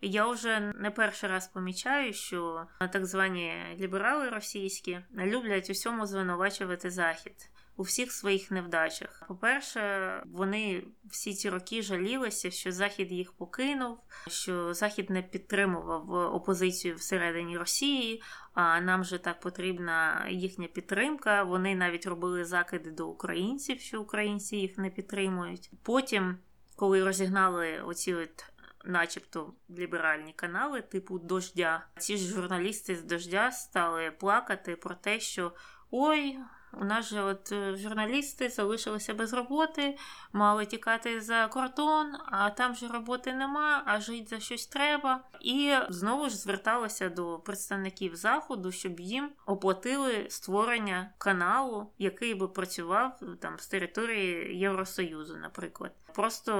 Я 0.01 0.27
вже 0.27 0.59
не 0.59 0.91
перший 0.91 1.29
раз 1.29 1.47
помічаю, 1.47 2.13
що 2.13 2.67
так 2.91 3.05
звані 3.05 3.53
ліберали 3.79 4.29
російські 4.29 4.99
люблять 5.11 5.69
усьому 5.69 6.05
звинувачувати 6.05 6.91
захід 6.91 7.49
у 7.79 7.83
всіх 7.83 8.11
своїх 8.11 8.51
невдачах. 8.51 9.23
По-перше, 9.27 10.23
вони 10.25 10.83
всі 11.05 11.33
ці 11.33 11.49
роки 11.49 11.81
жалілися, 11.81 12.51
що 12.51 12.71
Захід 12.71 13.11
їх 13.11 13.31
покинув, 13.31 13.97
що 14.27 14.73
Захід 14.73 15.09
не 15.09 15.21
підтримував 15.21 16.11
опозицію 16.35 16.95
всередині 16.95 17.57
Росії. 17.57 18.23
А 18.53 18.81
нам 18.81 19.03
же 19.03 19.17
так 19.17 19.39
потрібна 19.39 20.25
їхня 20.29 20.67
підтримка. 20.67 21.43
Вони 21.43 21.75
навіть 21.75 22.05
робили 22.05 22.45
закиди 22.45 22.91
до 22.91 23.07
українців, 23.07 23.79
що 23.79 24.01
українці 24.01 24.57
їх 24.57 24.77
не 24.77 24.89
підтримують. 24.89 25.71
Потім, 25.83 26.37
коли 26.75 27.03
розігнали 27.03 27.81
оці 27.81 28.13
от. 28.13 28.45
Начебто 28.85 29.53
ліберальні 29.69 30.33
канали, 30.33 30.81
типу 30.81 31.19
дождя. 31.19 31.85
Ці 31.97 32.17
ж 32.17 32.33
журналісти 32.33 32.95
з 32.95 33.03
дождя 33.03 33.51
стали 33.51 34.11
плакати 34.11 34.75
про 34.75 34.95
те, 34.95 35.19
що 35.19 35.51
ой, 35.91 36.39
у 36.73 36.85
нас 36.85 37.09
же 37.09 37.21
от 37.21 37.51
е, 37.51 37.75
журналісти 37.75 38.49
залишилися 38.49 39.13
без 39.13 39.33
роботи, 39.33 39.97
мали 40.33 40.65
тікати 40.65 41.21
за 41.21 41.47
кордон, 41.47 42.15
а 42.25 42.49
там 42.49 42.75
же 42.75 42.87
роботи 42.87 43.33
нема, 43.33 43.83
а 43.85 43.99
жити 43.99 44.25
за 44.29 44.39
щось 44.39 44.67
треба. 44.67 45.23
І 45.41 45.73
знову 45.89 46.29
ж 46.29 46.37
зверталися 46.37 47.09
до 47.09 47.39
представників 47.39 48.15
заходу, 48.15 48.71
щоб 48.71 48.99
їм 48.99 49.29
оплатили 49.45 50.25
створення 50.29 51.13
каналу, 51.17 51.91
який 51.97 52.35
би 52.35 52.47
працював 52.47 53.19
там 53.39 53.59
з 53.59 53.67
території 53.67 54.57
Євросоюзу, 54.57 55.37
наприклад. 55.37 55.91
Просто 56.13 56.53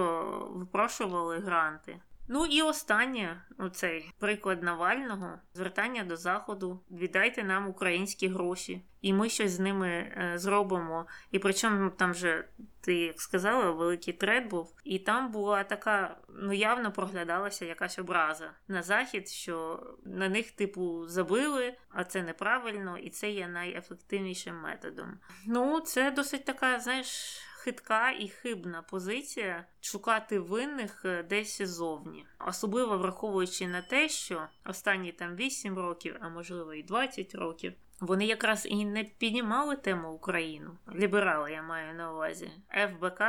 випрошували 0.55 1.39
гранти. 1.39 2.01
Ну 2.31 2.45
і 2.45 2.62
останнє, 2.62 3.41
оцей 3.57 4.12
приклад 4.19 4.63
Навального, 4.63 5.39
звертання 5.53 6.03
до 6.03 6.17
Заходу. 6.17 6.79
Віддайте 6.91 7.43
нам 7.43 7.67
українські 7.67 8.27
гроші, 8.27 8.81
і 9.01 9.13
ми 9.13 9.29
щось 9.29 9.51
з 9.51 9.59
ними 9.59 9.88
е, 9.88 10.33
зробимо. 10.36 11.05
І 11.31 11.39
причому 11.39 11.89
там 11.89 12.13
же, 12.13 12.48
ти 12.81 12.95
як 12.95 13.21
сказала, 13.21 13.71
великий 13.71 14.13
тред 14.13 14.50
був, 14.50 14.75
і 14.83 15.00
там 15.00 15.31
була 15.31 15.63
така, 15.63 16.17
ну 16.29 16.53
явно 16.53 16.91
проглядалася 16.91 17.65
якась 17.65 18.00
образа 18.00 18.51
на 18.67 18.83
захід, 18.83 19.27
що 19.27 19.83
на 20.05 20.29
них, 20.29 20.51
типу, 20.51 21.07
забили, 21.07 21.74
а 21.89 22.03
це 22.03 22.24
неправильно, 22.24 22.98
і 22.98 23.09
це 23.09 23.29
є 23.29 23.48
найефективнішим 23.48 24.62
методом. 24.62 25.19
Ну, 25.48 25.79
це 25.79 26.12
досить 26.12 26.45
така, 26.45 26.79
знаєш 26.79 27.39
хитка 27.59 28.11
і 28.11 28.27
хибна 28.27 28.81
позиція 28.81 29.65
шукати 29.81 30.39
винних 30.39 31.05
е, 31.05 31.23
десь 31.23 31.61
зовні, 31.61 32.25
особливо 32.47 32.97
враховуючи 32.97 33.67
на 33.67 33.81
те, 33.81 34.09
що 34.09 34.47
останні 34.65 35.11
там 35.11 35.35
8 35.35 35.77
років, 35.77 36.15
а 36.19 36.29
можливо 36.29 36.73
і 36.73 36.83
20 36.83 37.35
років. 37.35 37.73
Вони 37.99 38.25
якраз 38.25 38.65
і 38.69 38.85
не 38.85 39.03
піднімали 39.03 39.75
тему 39.75 40.11
Україну. 40.11 40.77
Ліберали 40.95 41.51
я 41.51 41.63
маю 41.63 41.93
на 41.93 42.13
увазі. 42.13 42.51
ФБК 42.71 43.21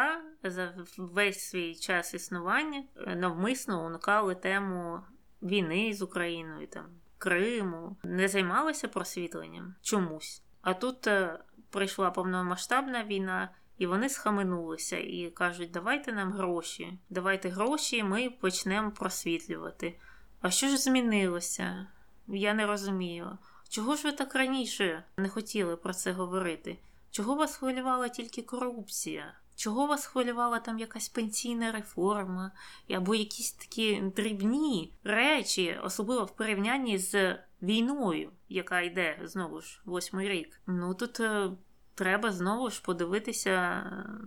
за 0.43 0.75
весь 0.97 1.41
свій 1.41 1.75
час 1.75 2.15
існування 2.15 2.85
е, 2.97 3.17
навмисно 3.17 3.87
уникали 3.87 4.35
тему 4.35 5.01
війни 5.43 5.93
з 5.95 6.03
Україною, 6.03 6.67
там 6.67 6.87
Криму, 7.19 7.97
не 8.03 8.29
займалися 8.29 8.89
просвітленням 8.89 9.75
чомусь. 9.83 10.43
А 10.63 10.75
тут 10.75 11.07
е, 11.07 11.39
прийшла 11.71 12.11
повномасштабна 12.11 13.05
війна, 13.05 13.51
і 13.81 13.87
вони 13.87 14.09
схаменулися 14.09 14.99
і 14.99 15.31
кажуть, 15.31 15.71
давайте 15.71 16.13
нам 16.13 16.33
гроші, 16.33 16.99
давайте 17.11 17.49
гроші, 17.49 18.03
ми 18.03 18.31
почнемо 18.31 18.91
просвітлювати. 18.91 19.99
А 20.41 20.51
що 20.51 20.69
ж 20.69 20.77
змінилося? 20.77 21.87
Я 22.29 22.55
не 22.55 22.67
розумію. 22.67 23.39
Чого 23.69 23.97
ж 23.97 24.03
ви 24.05 24.13
так 24.13 24.35
раніше 24.35 25.05
не 25.17 25.29
хотіли 25.29 25.77
про 25.77 25.95
це 25.95 26.13
говорити? 26.13 26.79
Чого 27.11 27.35
вас 27.35 27.57
хвилювала 27.57 28.09
тільки 28.09 28.43
корупція? 28.43 29.35
Чого 29.57 29.87
вас 29.87 30.07
хвилювала 30.07 30.59
там 30.59 30.79
якась 30.79 31.09
пенсійна 31.09 31.73
реформа, 31.73 32.53
або 32.91 33.15
якісь 33.15 33.53
такі 33.53 34.03
дрібні 34.17 34.93
речі, 35.05 35.79
особливо 35.83 36.25
в 36.25 36.37
порівнянні 36.37 36.99
з 36.99 37.39
війною, 37.63 38.31
яка 38.49 38.81
йде 38.81 39.19
знову 39.25 39.61
ж 39.61 39.81
восьмий 39.85 40.29
рік? 40.29 40.61
Ну 40.67 40.95
тут 40.95 41.21
е, 41.21 41.51
треба 41.95 42.33
знову 42.33 42.71
ж 42.71 42.83
подивитися 42.83 43.83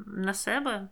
на 0.07 0.33
себе 0.33 0.89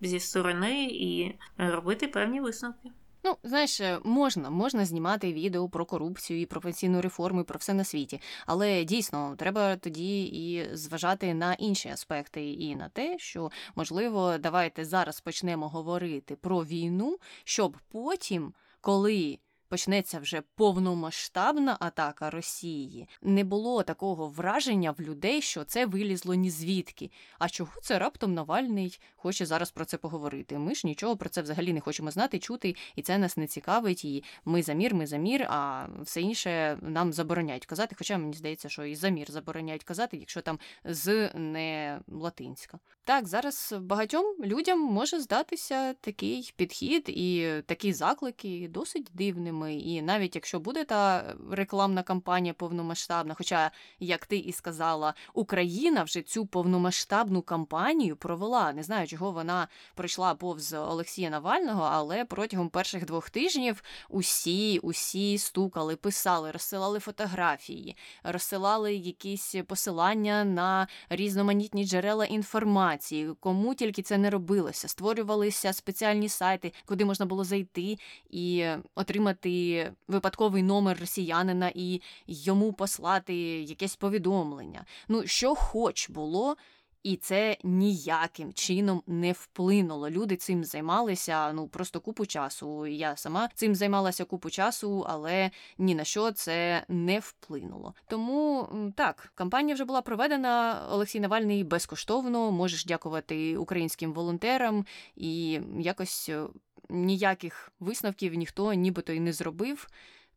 зі 0.00 0.20
сторони 0.20 0.84
і 0.84 1.38
робити 1.58 2.08
певні 2.08 2.40
висновки. 2.40 2.90
Ну, 3.24 3.36
знаєш, 3.42 3.80
е, 3.80 3.98
можна 4.04 4.50
можна 4.50 4.84
знімати 4.84 5.32
відео 5.32 5.68
про 5.68 5.86
корупцію 5.86 6.40
і 6.40 6.46
про 6.46 6.60
пенсійну 6.60 7.00
реформу 7.00 7.40
і 7.40 7.44
про 7.44 7.58
все 7.58 7.74
на 7.74 7.84
світі, 7.84 8.20
але 8.46 8.84
дійсно 8.84 9.34
треба 9.38 9.76
тоді 9.76 10.24
і 10.24 10.76
зважати 10.76 11.34
на 11.34 11.54
інші 11.54 11.88
аспекти, 11.88 12.50
і 12.52 12.76
на 12.76 12.88
те, 12.88 13.18
що 13.18 13.50
можливо, 13.74 14.38
давайте 14.38 14.84
зараз 14.84 15.20
почнемо 15.20 15.68
говорити 15.68 16.36
про 16.36 16.64
війну, 16.64 17.18
щоб 17.44 17.76
потім, 17.88 18.54
коли 18.80 19.38
почнеться 19.70 20.18
вже 20.18 20.42
повномасштабна 20.54 21.76
атака 21.80 22.30
Росії, 22.30 23.08
не 23.22 23.44
було 23.44 23.82
такого 23.82 24.28
враження 24.28 24.90
в 24.90 25.00
людей, 25.00 25.42
що 25.42 25.64
це 25.64 25.86
вилізло 25.86 26.34
ні 26.34 26.50
звідки. 26.50 27.10
А 27.38 27.48
чого 27.48 27.72
це 27.82 27.98
раптом 27.98 28.34
Навальний 28.34 29.00
хоче 29.16 29.46
зараз 29.46 29.70
про 29.70 29.84
це 29.84 29.96
поговорити? 29.96 30.58
Ми 30.58 30.74
ж 30.74 30.86
нічого 30.86 31.16
про 31.16 31.28
це 31.28 31.42
взагалі 31.42 31.72
не 31.72 31.80
хочемо 31.80 32.10
знати, 32.10 32.38
чути, 32.38 32.74
і 32.96 33.02
це 33.02 33.18
нас 33.18 33.36
не 33.36 33.46
цікавить. 33.46 34.04
І 34.04 34.24
ми 34.44 34.62
за 34.62 34.72
мір, 34.72 34.94
ми 34.94 35.06
за 35.06 35.16
мір, 35.16 35.46
а 35.50 35.86
все 36.02 36.20
інше 36.20 36.78
нам 36.82 37.12
забороняють 37.12 37.66
казати. 37.66 37.94
Хоча 37.98 38.18
мені 38.18 38.32
здається, 38.32 38.68
що 38.68 38.84
і 38.84 38.94
за 38.94 39.08
мір 39.08 39.30
забороняють 39.30 39.84
казати, 39.84 40.16
якщо 40.16 40.40
там 40.40 40.58
з 40.84 41.30
не 41.34 42.00
латинська. 42.08 42.78
Так, 43.04 43.28
зараз 43.28 43.74
багатьом 43.80 44.36
людям 44.44 44.80
може 44.80 45.20
здатися 45.20 45.94
такий 45.94 46.52
підхід 46.56 47.04
і 47.08 47.48
такі 47.66 47.92
заклики 47.92 48.68
досить 48.68 49.08
дивними. 49.14 49.59
І 49.68 50.02
навіть 50.02 50.34
якщо 50.34 50.60
буде 50.60 50.84
та 50.84 51.34
рекламна 51.50 52.02
кампанія 52.02 52.54
повномасштабна, 52.54 53.34
хоча, 53.34 53.70
як 54.00 54.26
ти 54.26 54.36
і 54.36 54.52
сказала, 54.52 55.14
Україна 55.34 56.02
вже 56.02 56.22
цю 56.22 56.46
повномасштабну 56.46 57.42
кампанію 57.42 58.16
провела. 58.16 58.72
Не 58.72 58.82
знаю, 58.82 59.06
чого 59.06 59.32
вона 59.32 59.68
пройшла 59.94 60.34
повз 60.34 60.72
Олексія 60.72 61.30
Навального, 61.30 61.88
але 61.92 62.24
протягом 62.24 62.68
перших 62.68 63.06
двох 63.06 63.30
тижнів 63.30 63.82
усі, 64.08 64.78
усі 64.78 65.38
стукали, 65.38 65.96
писали, 65.96 66.50
розсилали 66.50 66.98
фотографії, 66.98 67.96
розсилали 68.22 68.94
якісь 68.94 69.54
посилання 69.66 70.44
на 70.44 70.88
різноманітні 71.08 71.86
джерела 71.86 72.24
інформації 72.24 72.60
інформації, 72.60 73.34
кому 73.40 73.74
тільки 73.74 74.02
це 74.02 74.18
не 74.18 74.30
робилося. 74.30 74.88
Створювалися 74.88 75.72
спеціальні 75.72 76.28
сайти, 76.28 76.72
куди 76.86 77.04
можна 77.04 77.26
було 77.26 77.44
зайти 77.44 77.98
і 78.30 78.66
отримати 78.94 79.49
знайти 79.50 79.92
випадковий 80.08 80.62
номер 80.62 80.96
росіянина 81.00 81.72
і 81.74 82.00
йому 82.26 82.72
послати 82.72 83.34
якесь 83.62 83.96
повідомлення. 83.96 84.84
Ну, 85.08 85.26
що 85.26 85.54
хоч 85.54 86.10
було, 86.10 86.56
і 87.02 87.16
це 87.16 87.56
ніяким 87.64 88.52
чином 88.52 89.02
не 89.06 89.32
вплинуло. 89.32 90.10
Люди 90.10 90.36
цим 90.36 90.64
займалися 90.64 91.52
ну 91.52 91.68
просто 91.68 92.00
купу 92.00 92.26
часу. 92.26 92.86
Я 92.86 93.16
сама 93.16 93.48
цим 93.54 93.74
займалася 93.74 94.24
купу 94.24 94.50
часу, 94.50 95.06
але 95.08 95.50
ні 95.78 95.94
на 95.94 96.04
що 96.04 96.32
це 96.32 96.84
не 96.88 97.18
вплинуло. 97.18 97.94
Тому 98.08 98.68
так, 98.96 99.32
кампанія 99.34 99.74
вже 99.74 99.84
була 99.84 100.02
проведена. 100.02 100.82
Олексій 100.90 101.20
Навальний 101.20 101.64
безкоштовно. 101.64 102.52
Можеш 102.52 102.84
дякувати 102.84 103.56
українським 103.56 104.12
волонтерам 104.12 104.86
і 105.16 105.60
якось 105.78 106.28
е, 106.28 106.46
ніяких 106.90 107.72
висновків 107.80 108.34
ніхто 108.34 108.72
нібито 108.72 109.12
і 109.12 109.20
не 109.20 109.32
зробив. 109.32 109.88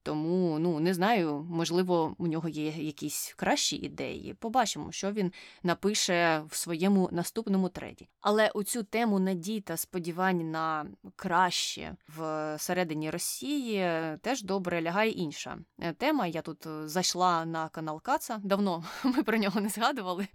Тому 0.04 0.60
ну 0.60 0.80
не 0.80 0.94
знаю, 0.94 1.46
можливо, 1.50 2.16
у 2.18 2.28
нього 2.28 2.50
є 2.50 2.70
якісь 2.70 3.34
кращі 3.38 3.76
ідеї. 3.76 4.34
Побачимо, 4.34 4.92
що 4.92 5.12
він 5.12 5.32
напише 5.64 6.44
в 6.50 6.56
своєму 6.56 7.10
наступному 7.12 7.70
треді. 7.70 8.08
Але 8.22 8.50
у 8.50 8.64
цю 8.64 8.84
тему 8.84 9.20
надій 9.20 9.62
та 9.62 9.78
сподівань 9.78 10.52
на 10.52 10.86
краще 11.16 11.96
в 12.18 12.56
середині 12.60 13.10
Росії 13.10 13.80
теж 14.22 14.44
добре 14.44 14.82
лягає 14.82 15.12
інша 15.12 15.58
е, 15.80 15.94
тема. 15.94 16.28
Я 16.28 16.42
тут 16.42 16.66
е, 16.66 16.88
зайшла 16.88 17.46
на 17.46 17.70
канал 17.70 18.02
Каца. 18.02 18.40
Давно 18.44 18.84
ми 19.04 19.24
про 19.24 19.38
нього 19.38 19.62
не 19.62 19.70
згадували. 19.70 20.28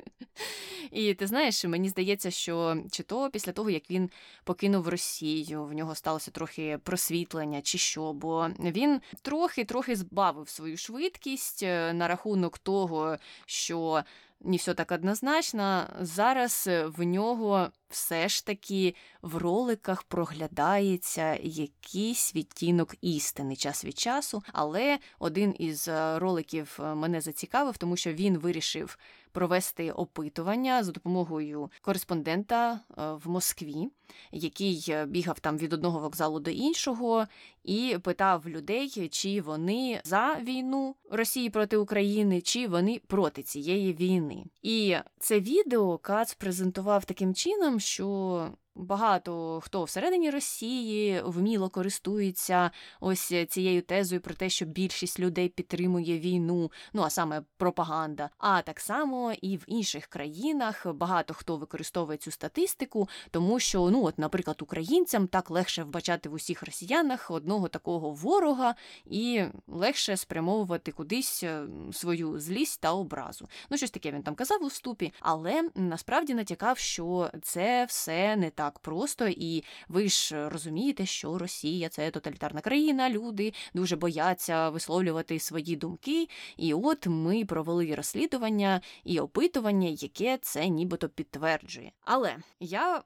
І 0.91 1.15
ти 1.15 1.27
знаєш, 1.27 1.65
мені 1.65 1.89
здається, 1.89 2.31
що 2.31 2.77
чи 2.91 3.03
то 3.03 3.31
після 3.31 3.53
того, 3.53 3.71
як 3.71 3.91
він 3.91 4.11
покинув 4.45 4.89
Росію, 4.89 5.65
в 5.65 5.73
нього 5.73 5.95
сталося 5.95 6.31
трохи 6.31 6.79
просвітлення, 6.83 7.63
чи 7.63 7.79
що, 7.79 8.13
бо 8.13 8.49
він 8.61 9.01
трохи 9.23 9.58
трохи 9.65 9.97
збавив 9.97 10.49
свою 10.49 10.77
швидкість 10.77 11.62
е, 11.62 11.93
на 11.93 12.09
рахунок 12.09 12.59
того, 12.59 13.17
що 13.47 14.03
не 14.41 14.57
все 14.57 14.75
так 14.75 14.93
однозначно. 14.93 15.87
Зараз 16.00 16.65
е, 16.69 16.87
в 16.87 17.03
нього 17.03 17.71
все 17.88 18.29
ж 18.29 18.47
таки 18.47 18.95
в 19.23 19.37
роликах 19.37 20.03
проглядається 20.03 21.38
якийсь 21.43 22.35
відтінок 22.35 22.95
істини 23.00 23.57
час 23.57 23.85
від 23.85 23.99
часу. 23.99 24.43
Але 24.53 24.99
один 25.19 25.55
із 25.59 25.88
е, 25.88 26.19
роликів 26.19 26.79
мене 26.95 27.21
зацікавив, 27.21 27.77
тому 27.77 27.97
що 27.97 28.12
він 28.12 28.38
вирішив 28.38 28.99
провести 29.38 29.90
опитування 29.92 30.85
за 30.85 30.92
допомогою 30.92 31.71
кореспондента 31.80 32.73
е, 32.73 33.12
в 33.25 33.28
Москві, 33.28 33.88
який 34.33 34.85
е, 34.88 35.07
бігав 35.07 35.40
там 35.40 35.59
від 35.59 35.73
одного 35.73 36.00
вокзалу 36.00 36.40
до 36.40 36.50
іншого, 36.50 37.26
і 37.64 37.97
питав 38.02 38.49
людей, 38.49 39.09
чи 39.09 39.40
вони 39.40 40.00
за 40.04 40.35
війну 40.42 40.95
Росії 41.11 41.50
проти 41.50 41.76
України, 41.76 42.40
чи 42.40 42.68
вони 42.68 43.00
проти 43.07 43.42
цієї 43.42 43.92
війни. 43.92 44.45
І 44.62 44.97
це 45.18 45.40
відео 45.40 45.99
Кац 45.99 46.35
презентував 46.35 47.04
таким 47.04 47.35
чином, 47.35 47.80
що 47.80 48.49
Багато 48.78 49.61
хто 49.64 49.85
всередині 49.85 50.30
Росії 50.30 51.23
вміло 51.25 51.68
користується 51.68 52.70
ось 53.00 53.32
цією 53.49 53.82
тезою 53.82 54.20
про 54.20 54.35
те, 54.35 54.49
що 54.49 54.64
більшість 54.64 55.20
людей 55.20 55.49
підтримує 55.49 56.18
війну, 56.18 56.73
ну 56.92 57.02
а 57.02 57.11
саме 57.11 57.42
пропаганда. 57.56 58.30
А 58.38 58.62
так 58.62 58.80
само 58.80 59.32
і 59.42 59.56
в 59.56 59.64
інших 59.66 60.06
країнах 60.06 60.87
багато 60.87 61.35
хто 61.35 61.56
використовує 61.56 62.18
цю 62.18 62.30
статистику, 62.30 63.08
тому 63.30 63.61
що, 63.61 63.90
ну 63.90 64.04
от, 64.04 64.18
наприклад, 64.18 64.62
українцям 64.62 65.28
так 65.28 65.50
легше 65.50 65.82
вбачати 65.82 66.28
в 66.28 66.32
усіх 66.32 66.62
росіянах 66.62 67.30
одного 67.30 67.68
такого 67.68 68.11
ворога 68.11 68.75
і 69.04 69.44
легше 69.66 70.16
спрямовувати 70.16 70.92
кудись 70.92 71.42
е, 71.42 71.66
свою 71.92 72.38
злість 72.38 72.80
та 72.80 72.92
образу. 72.92 73.49
Ну, 73.70 73.76
щось 73.76 73.90
таке 73.90 74.11
він 74.11 74.23
там 74.23 74.35
казав 74.35 74.62
у 74.62 74.66
вступі, 74.66 75.12
але 75.20 75.70
насправді 75.75 76.35
натякав, 76.35 76.78
що 76.78 77.30
це 77.42 77.85
все 77.85 78.37
не 78.37 78.50
так 78.50 78.68
так 78.69 78.79
просто, 78.79 79.29
і 79.29 79.65
ви 79.89 80.09
ж 80.09 80.49
розумієте, 80.49 81.07
що 81.07 81.39
Росія 81.39 81.89
це 81.89 82.11
тоталітарна 82.11 82.61
країна, 82.61 83.11
люди 83.11 83.53
дуже 83.75 83.97
бояться 83.97 84.71
висловлювати 84.71 85.39
свої 85.39 85.77
думки. 85.77 86.29
І 86.57 86.75
от 86.75 87.07
ми 87.07 87.45
провели 87.45 87.95
розслідування 87.95 88.81
і 89.05 89.21
опитування, 89.21 89.89
яке 89.89 90.39
це 90.43 90.69
нібито 90.69 91.09
підтверджує. 91.09 91.93
Але 92.01 92.37
я, 92.61 93.03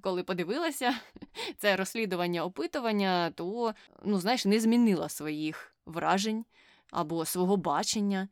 коли 0.00 0.22
подивилася 0.22 0.94
це 1.58 1.76
розслідування 1.76 2.44
опитування, 2.44 3.30
то 3.30 3.74
ну 4.04 4.18
знаєш, 4.18 4.44
не 4.44 4.60
змінила 4.60 5.08
своїх 5.08 5.74
вражень 5.86 6.44
або 6.90 7.24
свого 7.24 7.56
бачення. 7.56 8.28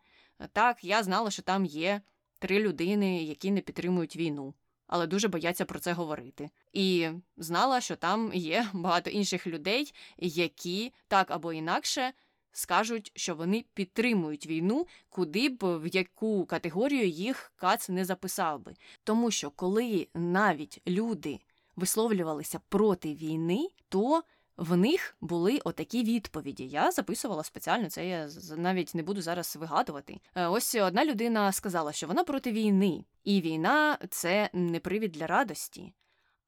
Так, 0.53 0.85
я 0.85 1.03
знала, 1.03 1.31
що 1.31 1.43
там 1.43 1.65
є 1.65 2.01
три 2.39 2.59
людини, 2.59 3.23
які 3.23 3.51
не 3.51 3.61
підтримують 3.61 4.17
війну 4.17 4.55
але 4.95 5.07
дуже 5.07 5.29
бояться 5.29 5.65
про 5.65 5.79
це 5.79 5.93
говорити. 5.93 6.51
І 6.73 7.09
знала, 7.37 7.81
що 7.81 7.97
там 7.97 8.31
є 8.35 8.69
багато 8.73 9.11
інших 9.11 9.47
людей, 9.47 9.95
які 10.19 10.93
так 11.09 11.31
або 11.31 11.53
інакше 11.53 12.13
скажуть, 12.53 13.13
що 13.15 13.35
вони 13.35 13.65
підтримують 13.75 14.47
війну, 14.47 14.87
куди 15.09 15.49
б 15.49 15.57
в 15.63 15.87
яку 15.87 16.47
категорію 16.47 17.09
їх 17.09 17.53
кац 17.57 17.89
не 17.89 18.05
записав 18.05 18.61
би. 18.61 18.75
Тому 19.05 19.31
що 19.31 19.51
коли 19.51 20.09
навіть 20.15 20.83
люди 20.87 21.39
висловлювалися 21.77 22.61
проти 22.69 23.15
війни, 23.15 23.69
то 23.89 24.23
в 24.57 24.77
них 24.77 25.17
були 25.21 25.61
отакі 25.65 26.05
відповіді. 26.05 26.67
Я 26.67 26.91
записувала 26.91 27.45
спеціально, 27.45 27.91
це 27.91 28.07
я 28.07 28.29
навіть 28.57 28.95
не 28.95 29.03
буду 29.03 29.23
зараз 29.23 29.57
вигадувати. 29.57 30.21
Е, 30.35 30.47
ось 30.47 30.75
одна 30.75 31.05
людина 31.05 31.53
сказала, 31.53 31.93
що 31.93 32.07
вона 32.07 32.25
проти 32.25 32.53
війни, 32.53 33.05
і 33.25 33.41
війна 33.41 33.99
це 34.11 34.51
не 34.53 34.81
привід 34.81 35.13
для 35.13 35.27
радості. 35.27 35.95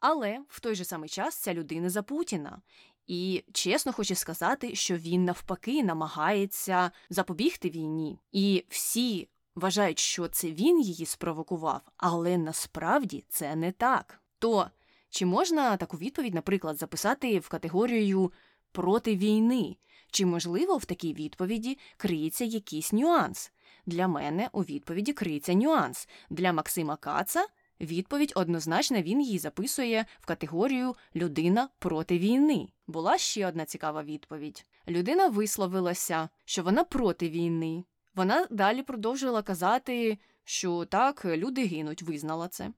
Але 0.01 0.41
в 0.49 0.61
той 0.61 0.75
же 0.75 0.85
самий 0.85 1.09
час 1.09 1.35
ця 1.37 1.55
людина 1.55 1.91
за 1.91 2.03
Путіна. 2.03 2.63
І 3.07 3.45
чесно 3.53 3.93
хочу 3.93 4.15
сказати, 4.15 4.75
що 4.75 4.97
він 4.97 5.25
навпаки 5.25 5.85
намагається 5.85 6.91
запобігти 7.11 7.71
війні. 7.71 8.19
І 8.33 8.65
всі 8.69 9.29
вважають, 9.55 9.99
що 9.99 10.29
це 10.29 10.51
він 10.51 10.81
її 10.81 11.07
спровокував, 11.07 11.81
але 11.97 12.39
насправді 12.39 13.25
це 13.29 13.57
не 13.57 13.73
так. 13.73 14.21
То 14.39 14.71
чи 15.11 15.27
можна 15.27 15.77
таку 15.77 15.97
відповідь, 15.97 16.35
наприклад, 16.35 16.79
записати 16.79 17.39
в 17.39 17.49
категорію 17.49 18.33
проти 18.73 19.17
війни? 19.17 19.77
Чи 20.11 20.27
можливо 20.27 20.77
в 20.77 20.85
такій 20.85 21.15
відповіді 21.15 21.79
криється 21.97 22.45
якийсь 22.45 22.93
нюанс? 22.93 23.53
Для 23.87 24.09
мене 24.09 24.49
у 24.53 24.63
відповіді 24.63 25.13
криється 25.13 25.55
нюанс. 25.55 26.09
Для 26.31 26.53
Максима 26.53 26.97
Каца 26.97 27.47
відповідь 27.81 28.33
однозначно 28.37 29.03
він 29.03 29.21
її 29.21 29.39
записує 29.39 30.07
в 30.21 30.27
категорію 30.27 30.95
людина 31.15 31.69
проти 31.79 32.19
війни. 32.19 32.69
Була 32.87 33.19
ще 33.19 33.49
одна 33.49 33.65
цікава 33.65 34.03
відповідь. 34.03 34.67
Людина 34.89 35.29
висловилася, 35.29 36.29
що 36.45 36.63
вона 36.63 36.85
проти 36.85 37.29
війни. 37.29 37.85
Вона 38.15 38.47
далі 38.51 38.83
продовжила 38.83 39.43
казати, 39.43 40.19
що 40.45 40.85
так, 40.85 41.25
люди 41.25 41.67
гинуть, 41.67 42.03
визнала 42.03 42.49
це. 42.49 42.71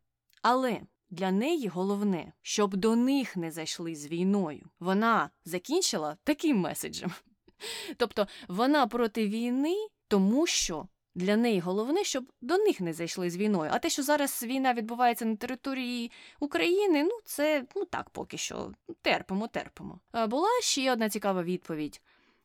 Але 0.43 0.81
для 1.11 1.31
неї 1.31 1.69
головне, 1.69 2.33
щоб 2.43 2.77
до 2.77 2.97
них 2.97 3.37
не 3.37 3.51
зайшли 3.51 3.95
з 3.95 4.07
війною. 4.07 4.69
Вона 4.81 5.31
закінчила 5.45 6.17
таким 6.25 6.57
меседжем. 6.59 7.13
Тобто 7.97 8.27
вона 8.49 8.87
проти 8.87 9.29
війни, 9.29 9.75
тому 10.09 10.47
що 10.47 10.89
для 11.15 11.37
неї 11.37 11.61
головне, 11.61 12.05
щоб 12.05 12.33
до 12.41 12.59
них 12.59 12.81
не 12.81 12.93
зайшли 12.93 13.31
з 13.31 13.37
війною. 13.37 13.71
А 13.75 13.79
те, 13.79 13.91
що 13.91 14.03
зараз 14.03 14.43
війна 14.43 14.75
відбувається 14.75 15.25
на 15.25 15.37
території 15.37 16.11
України, 16.41 17.05
ну 17.05 17.19
це 17.25 17.65
ну 17.77 17.85
так 17.85 18.11
поки 18.11 18.37
що 18.37 18.73
терпимо, 19.03 19.49
терпимо. 19.49 20.01
Була 20.29 20.49
ще 20.63 20.93
одна 20.93 21.09
цікава 21.09 21.43
відповідь. 21.43 22.01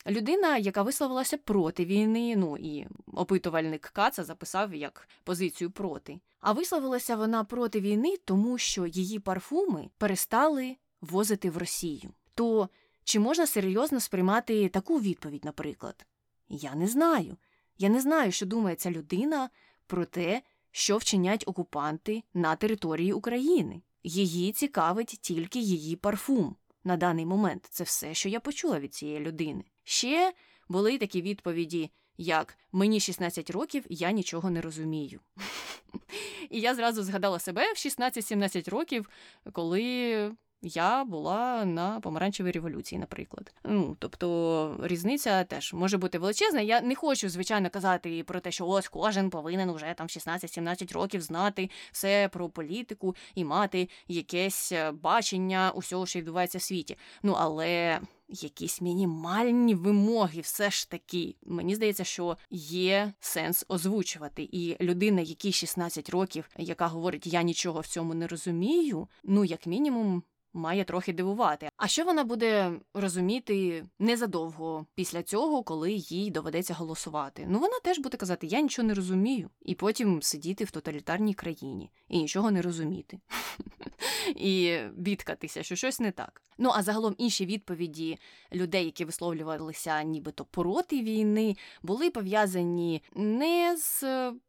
Людина, 0.08 0.58
яка 0.58 0.82
висловилася 0.82 1.38
проти 1.38 1.86
війни, 1.86 2.36
ну 2.36 2.58
і 2.58 2.88
опитувальник 3.14 3.82
Каца 3.82 4.24
записав 4.24 4.76
як 4.76 5.08
позицію 5.24 5.72
проти. 5.72 6.20
А 6.40 6.52
висловилася 6.52 7.16
вона 7.16 7.44
проти 7.44 7.80
війни, 7.80 8.18
тому 8.26 8.58
що 8.58 8.86
її 8.86 9.20
парфуми 9.20 9.90
перестали 9.98 10.76
возити 11.02 11.50
в 11.50 11.58
Росію. 11.58 12.14
То 12.36 12.70
чи 13.04 13.20
можна 13.20 13.48
серйозно 13.48 14.00
сприймати 14.00 14.70
таку 14.70 15.00
відповідь, 15.00 15.46
наприклад? 15.46 16.06
Я 16.50 16.76
не 16.76 16.88
знаю. 16.88 17.38
Я 17.78 17.90
не 17.90 18.02
знаю, 18.02 18.32
що 18.32 18.46
думає 18.46 18.76
ця 18.76 18.92
людина 18.92 19.50
про 19.88 20.06
те, 20.06 20.42
що 20.72 20.98
вчинять 20.98 21.44
окупанти 21.48 22.24
на 22.34 22.56
території 22.56 23.14
України. 23.14 23.82
Її 24.04 24.52
цікавить 24.52 25.18
тільки 25.22 25.60
її 25.60 25.96
парфум. 25.96 26.56
На 26.84 26.98
даний 26.98 27.26
момент 27.26 27.68
це 27.70 27.84
все, 27.84 28.14
що 28.14 28.30
я 28.30 28.40
почула 28.40 28.80
від 28.80 28.94
цієї 28.94 29.20
людини. 29.20 29.64
Ще 29.84 30.34
були 30.70 30.98
такі 30.98 31.22
відповіді, 31.22 31.92
як 32.18 32.58
мені 32.72 33.00
16 33.00 33.50
років, 33.50 33.86
я 33.90 34.12
нічого 34.12 34.50
не 34.50 34.62
розумію. 34.62 35.20
І 36.50 36.60
я 36.60 36.76
зразу 36.76 37.04
згадала 37.04 37.40
себе 37.40 37.74
в 37.74 37.76
16-17 37.76 38.70
років, 38.70 39.10
коли 39.52 40.32
я 40.64 41.04
була 41.04 41.66
на 41.66 42.00
помаранчевій 42.00 42.52
революції, 42.52 43.00
наприклад. 43.00 43.54
Ну 43.64 43.96
тобто 44.00 44.78
різниця 44.84 45.44
теж 45.44 45.74
може 45.74 45.98
бути 45.98 46.18
величезна. 46.20 46.62
Я 46.62 46.82
не 46.82 46.96
хочу, 46.96 47.30
звичайно, 47.30 47.70
казати 47.70 48.24
про 48.24 48.40
те, 48.40 48.52
що 48.52 48.68
ось 48.68 48.88
кожен 48.88 49.30
повинен 49.30 49.70
уже 49.70 49.94
там 49.98 50.08
16-17 50.08 50.94
років 50.94 51.22
знати 51.22 51.70
все 51.92 52.30
про 52.34 52.50
політику 52.50 53.16
і 53.36 53.46
мати 53.46 53.90
якесь 54.08 54.72
е, 54.72 54.92
бачення 54.92 55.72
усього, 55.76 56.06
що 56.06 56.20
відбувається 56.20 56.58
в 56.58 56.62
світі. 56.62 56.98
Ну 57.24 57.36
але. 57.40 58.00
Якісь 58.28 58.82
мінімальні 58.82 59.76
вимоги, 59.76 60.42
все 60.42 60.70
ж 60.70 60.90
таки. 60.90 61.36
Мені 61.46 61.76
здається, 61.76 62.04
що 62.04 62.38
є 62.50 63.14
сенс 63.20 63.66
озвучувати. 63.68 64.50
І 64.52 64.78
людина, 64.82 65.22
якій 65.22 65.52
16 65.52 66.10
років, 66.10 66.50
яка 66.58 66.88
говорить, 66.88 67.28
я 67.28 67.44
нічого 67.44 67.80
в 67.80 67.88
цьому 67.88 68.14
не 68.14 68.28
розумію, 68.28 69.08
ну 69.24 69.46
як 69.46 69.68
мінімум 69.68 70.24
має 70.54 70.84
трохи 70.84 71.14
дивувати. 71.14 71.70
А 71.78 71.88
що 71.88 72.04
вона 72.04 72.24
буде 72.24 72.72
розуміти 72.94 73.86
незадовго 74.00 74.86
після 74.96 75.24
цього, 75.24 75.64
коли 75.64 75.92
їй 75.92 76.32
доведеться 76.32 76.74
голосувати? 76.74 77.46
Ну 77.50 77.60
вона 77.60 77.80
теж 77.84 78.00
буде 78.00 78.18
казати, 78.18 78.48
я 78.48 78.62
нічого 78.62 78.88
не 78.88 78.94
розумію, 78.94 79.50
і 79.62 79.76
потім 79.76 80.22
сидіти 80.22 80.64
в 80.64 80.72
тоталітарній 80.72 81.34
країні 81.34 81.92
і 82.08 82.18
нічого 82.18 82.52
не 82.52 82.62
розуміти. 82.62 83.20
І 84.36 84.78
бідкатися, 84.96 85.64
що 85.64 85.76
щось 85.76 86.00
не 86.00 86.12
так. 86.12 86.42
Ну 86.58 86.72
а 86.74 86.84
загалом 86.84 87.16
інші 87.18 87.46
відповіді 87.46 88.18
людей, 88.54 88.86
які 88.86 89.06
висловлювалися 89.06 90.04
нібито 90.04 90.46
проти 90.46 91.02
війни, 91.02 91.58
були 91.84 92.10
пов'язані 92.10 93.04
не 93.16 93.78
з 93.78 94.04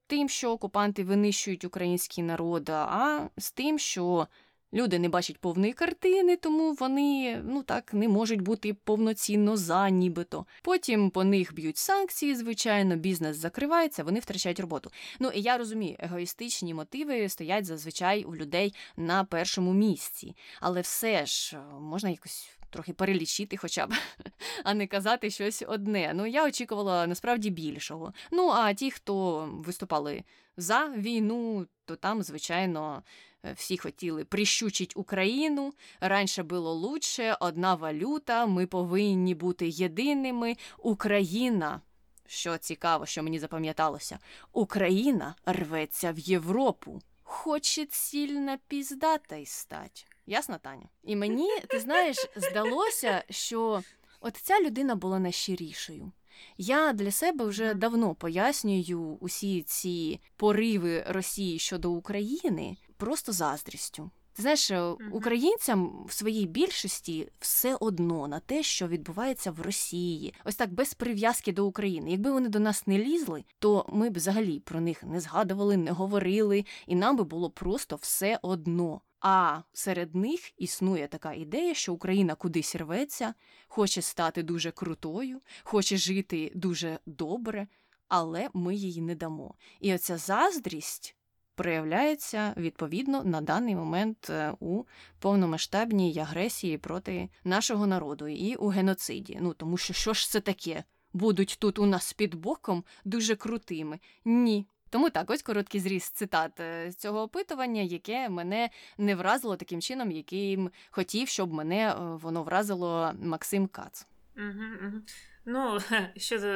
тим, 0.06 0.28
що 0.28 0.50
окупанти 0.50 1.04
винищують 1.04 1.64
український 1.64 2.24
народ, 2.24 2.68
а 2.70 3.28
з 3.36 3.52
тим, 3.52 3.78
що 3.78 4.26
Люди 4.74 4.98
не 4.98 5.08
бачать 5.08 5.38
повної 5.38 5.72
картини, 5.72 6.37
тому 6.37 6.72
вони 6.72 7.42
ну 7.44 7.62
так 7.62 7.94
не 7.94 8.08
можуть 8.08 8.40
бути 8.40 8.74
повноцінно 8.74 9.56
за, 9.56 9.90
нібито. 9.90 10.46
Потім 10.62 11.10
по 11.10 11.24
них 11.24 11.54
б'ють 11.54 11.76
санкції, 11.76 12.34
звичайно, 12.34 12.96
бізнес 12.96 13.37
закривається, 13.37 14.04
вони 14.04 14.20
втрачають 14.20 14.60
роботу. 14.60 14.90
Ну 15.20 15.28
і 15.28 15.40
я 15.40 15.58
розумію, 15.58 15.96
егоїстичні 15.98 16.74
мотиви 16.74 17.28
стоять 17.28 17.64
зазвичай 17.64 18.24
у 18.24 18.37
людей 18.37 18.74
на 18.96 19.24
першому 19.24 19.72
місці, 19.72 20.37
але 20.60 20.80
все 20.80 21.26
ж 21.26 21.56
е, 21.56 21.80
можна 21.80 22.10
якось. 22.10 22.50
Трохи 22.70 22.92
перелічити, 22.92 23.56
хоча 23.56 23.87
б, 23.87 23.92
а 24.64 24.74
не 24.74 24.87
казати 24.87 25.30
щось 25.30 25.64
одне. 25.68 26.12
Ну 26.14 26.26
я 26.26 26.46
очікувала 26.46 27.06
насправді 27.06 27.50
більшого. 27.50 28.12
Ну 28.30 28.48
а 28.48 28.74
ті, 28.74 28.90
хто 28.90 29.48
виступали 29.52 30.24
за 30.56 30.88
війну, 30.88 31.66
то 31.84 31.96
там, 31.96 32.22
звичайно, 32.22 33.02
Е, 33.44 33.52
всі 33.52 33.78
хотіли 33.78 34.24
прищучить 34.24 34.92
Україну. 34.96 35.74
Раніше 36.00 36.42
було 36.42 36.72
лучше, 36.72 37.36
одна 37.40 37.74
валюта, 37.74 38.46
ми 38.46 38.66
повинні 38.66 39.34
бути 39.34 39.68
єдиними. 39.68 40.56
Україна. 40.78 41.80
Що 42.26 42.58
цікаво, 42.58 43.06
що 43.06 43.22
мені 43.22 43.38
запам'яталося, 43.38 44.18
Україна 44.52 45.34
рветься 45.46 46.12
в 46.12 46.18
Європу. 46.18 47.02
Хоче 47.22 47.86
сильно 47.90 48.56
піздата 48.68 49.36
й 49.36 49.46
стать. 49.46 50.06
Ясно, 50.26 50.58
Таня? 50.58 50.88
І 51.02 51.16
мені, 51.16 51.60
ти 51.60 51.80
знаєш, 51.80 52.16
здалося, 52.36 53.24
що 53.30 53.82
от 54.20 54.36
ця 54.36 54.60
людина 54.60 54.94
була 54.94 55.18
найщирішою. 55.18 56.12
Я 56.57 56.92
для 56.92 57.11
себе 57.11 57.44
вже 57.44 57.75
давно 57.75 58.14
пояснюю 58.14 59.18
усі 59.20 59.62
ці 59.62 60.20
пориви 60.37 61.05
Росії 61.09 61.59
щодо 61.59 61.90
України 61.90 62.77
просто 62.97 63.33
заздрістю. 63.33 64.11
Ти 64.35 64.42
знаєш, 64.42 64.70
mm-hmm. 64.70 65.11
українцям 65.11 66.05
в 66.09 66.12
своїй 66.12 66.47
більшості 66.47 67.29
все 67.40 67.77
одно 67.81 68.29
на 68.29 68.40
те, 68.40 68.62
що 68.62 68.88
відбувається 68.88 69.51
в 69.51 69.61
Росії, 69.61 70.35
ось 70.44 70.57
так 70.57 70.73
без 70.73 70.94
прив'язки 70.94 71.53
до 71.53 71.66
України. 71.66 72.11
Якби 72.11 72.31
вони 72.33 72.49
до 72.49 72.61
нас 72.61 72.87
не 72.87 72.99
лізли, 72.99 73.44
то 73.59 73.87
ми 73.88 74.11
б 74.11 74.16
взагалі 74.16 74.61
про 74.61 74.81
них 74.81 75.03
не 75.03 75.20
згадували, 75.20 75.77
не 75.77 75.90
говорили, 75.90 76.64
і 76.87 76.94
нам 76.94 77.16
би 77.16 77.25
було 77.25 77.51
просто 77.51 77.97
все 77.97 78.38
одно. 78.42 79.01
А 79.20 79.61
серед 79.73 80.14
них 80.14 80.53
існує 80.59 81.09
така 81.09 81.33
ідея, 81.33 81.75
що 81.75 81.94
Україна 81.94 82.35
кудись 82.35 82.77
рветься, 82.77 83.35
хоче 83.68 84.03
стати 84.03 84.42
дуже 84.42 84.70
крутою, 84.70 85.40
хоче 85.62 85.97
жити 85.97 86.53
дуже 86.55 86.99
добре, 87.07 87.66
але 88.09 88.49
ми 88.55 88.75
її 88.75 89.01
не 89.01 89.14
дамо. 89.14 89.55
І 89.81 89.94
оця 89.94 90.18
заздрість 90.18 91.16
проявляється 91.54 92.54
відповідно 92.56 93.24
на 93.24 93.40
даний 93.40 93.76
момент 93.76 94.30
е, 94.30 94.52
у 94.60 94.84
повномасштабній 95.18 96.18
агресії 96.18 96.78
проти 96.78 97.28
нашого 97.44 97.86
народу 97.86 98.28
і 98.28 98.54
у 98.54 98.68
геноциді. 98.68 99.38
Ну 99.40 99.54
тому 99.54 99.76
що 99.76 99.94
що 99.94 100.12
ж 100.12 100.30
це 100.30 100.40
таке? 100.40 100.84
Будуть 101.12 101.56
тут 101.58 101.78
у 101.78 101.86
нас 101.86 102.12
під 102.12 102.34
боком 102.34 102.84
дуже 103.04 103.36
крутими? 103.36 103.98
Ні. 104.24 104.66
Тому 104.90 105.10
так, 105.10 105.30
ось 105.30 105.42
короткий 105.42 105.80
зріз 105.80 106.02
цитат 106.02 106.60
е, 106.60 106.90
з 106.90 106.96
цього 106.96 107.22
опитування, 107.22 107.82
яке 107.82 108.28
мене 108.28 108.70
не 108.98 109.14
вразило 109.14 109.56
таким 109.56 109.80
чином, 109.80 110.10
яким 110.10 110.70
хотів, 110.90 111.28
щоб 111.28 111.52
мене 111.52 111.90
е, 111.90 111.94
воно 111.98 112.42
вразило 112.42 113.12
Максим 113.22 113.66
Кац. 113.66 114.06
Угу, 114.36 114.86
угу. 114.86 115.02
Ну, 115.46 115.78
щодо 116.16 116.50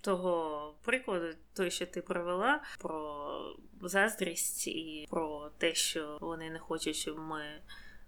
того 0.00 0.74
прикладу, 0.82 1.26
той, 1.56 1.70
що 1.70 1.86
ти 1.86 2.02
провела, 2.02 2.62
про 2.78 3.56
заздрість 3.82 4.68
і 4.68 5.06
про 5.10 5.50
те, 5.58 5.74
що 5.74 6.18
вони 6.20 6.50
не 6.50 6.58
хочуть, 6.58 6.96
щоб 6.96 7.18
ми 7.18 7.42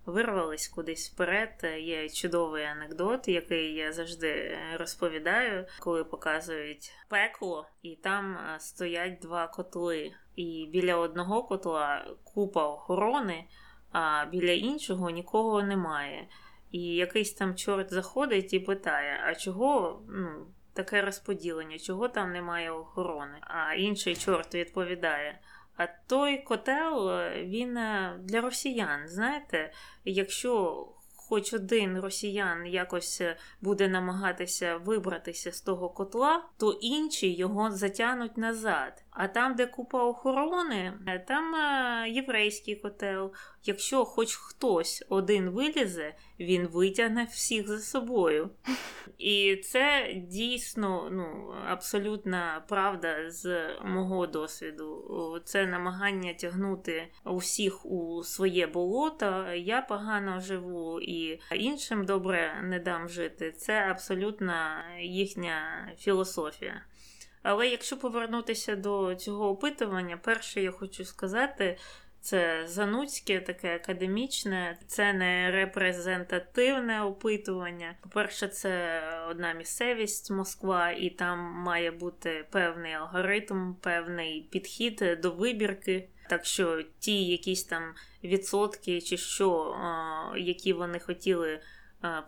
вирвались 0.07 0.69
кудись 0.69 1.11
вперед. 1.11 1.51
Є 1.79 2.09
чудовий 2.09 2.65
анекдот, 2.65 3.29
який 3.29 3.75
я 3.75 3.93
завжди 3.93 4.59
розповідаю, 4.79 5.67
коли 5.81 6.05
показують 6.05 6.93
пекло, 7.09 7.69
і 7.83 7.97
там 7.97 8.39
стоять 8.59 9.19
два 9.23 9.47
котли. 9.47 10.12
І 10.37 10.69
біля 10.73 10.97
одного 10.97 11.43
котла 11.43 12.07
купа 12.25 12.69
охорони, 12.69 13.45
а 13.93 14.25
біля 14.25 14.53
іншого 14.53 15.11
нікого 15.11 15.62
немає. 15.62 16.29
І 16.71 16.83
якийсь 16.83 17.33
там 17.33 17.55
чорт 17.55 17.93
заходить 17.93 18.53
і 18.53 18.61
питає: 18.61 19.21
а 19.27 19.35
чого 19.35 20.03
ну, 20.09 20.47
таке 20.73 21.03
розподілення, 21.03 21.79
чого 21.79 22.09
там 22.09 22.33
немає 22.33 22.71
охорони? 22.71 23.39
А 23.41 23.75
інший 23.75 24.17
чорт 24.17 24.55
відповідає: 24.55 25.41
А 25.77 25.87
той 26.07 26.39
котел 26.39 27.11
він 27.37 27.77
е, 27.77 28.21
для 28.23 28.41
росіян. 28.41 29.09
Знаєте, 29.09 29.73
якщо 30.05 30.87
хоч 31.29 31.53
один 31.53 32.01
росіян 32.01 32.67
якось 32.67 33.21
е, 33.21 33.37
буде 33.61 33.89
намагатися 33.89 34.77
вибратися 34.77 35.53
з 35.53 35.61
того 35.61 35.89
котла, 35.89 36.45
то 36.57 36.73
інші 36.73 37.35
його 37.35 37.71
затянуть 37.71 38.37
назад. 38.37 39.05
А 39.19 39.29
там, 39.29 39.55
де 39.55 39.67
купа 39.67 40.05
охорони, 40.05 40.93
е, 41.07 41.19
там 41.19 41.55
е, 41.55 42.11
єврейський 42.11 42.77
котел. 42.77 43.33
Якщо 43.65 44.05
хоч 44.05 44.35
хтось 44.37 45.05
один 45.09 45.51
вилізе, 45.51 46.15
він 46.41 46.67
витягне 46.67 47.25
всіх 47.25 47.69
за 47.69 47.79
собою. 47.79 48.51
І 49.19 49.57
це 49.57 50.13
дійсно 50.17 51.09
ну, 51.13 51.55
абсолютна 51.67 52.65
правда 52.69 53.31
з 53.31 53.69
мого 53.85 54.27
досвіду. 54.27 55.41
Це 55.45 55.67
намагання 55.67 56.35
тягнути 56.35 57.09
усіх 57.25 57.87
у 57.87 58.23
своє 58.25 58.67
болото. 58.67 59.47
Я 59.53 59.83
погано 59.83 60.41
живу 60.41 61.01
і 61.01 61.41
іншим 61.55 62.05
добре 62.05 62.61
не 62.63 62.79
дам 62.79 63.09
жити. 63.09 63.53
Це 63.53 63.89
абсолютна 63.91 64.85
їхня 65.01 65.89
філософія. 65.99 66.83
Але 67.49 67.69
якщо 67.69 67.97
повернутися 67.97 68.77
до 68.77 69.15
цього 69.15 69.49
опитування, 69.49 70.17
перше 70.17 70.63
я 70.63 70.71
хочу 70.71 71.05
сказати. 71.05 71.79
Це 72.21 72.63
занудське, 72.67 73.41
таке 73.41 73.75
академічне, 73.75 74.79
це 74.87 75.13
не 75.13 75.51
репрезентативне 75.51 77.03
опитування. 77.03 77.95
По-перше, 78.03 78.49
це 78.49 79.01
одна 79.31 79.53
місцевість 79.53 80.31
Москва, 80.31 80.91
і 80.91 81.11
там 81.11 81.39
має 81.39 81.91
бути 81.91 82.45
певний 82.51 82.93
алгоритм, 82.93 83.75
певний 83.75 84.49
підхід 84.51 85.19
до 85.23 85.31
вибірки. 85.31 86.09
Так 86.29 86.45
що 86.45 86.83
ті 86.99 87.25
якісь 87.27 87.65
там 87.65 87.95
відсотки, 88.25 89.01
чи 89.01 89.17
що, 89.17 89.77
які 90.37 90.73
вони 90.73 90.99
хотіли 90.99 91.61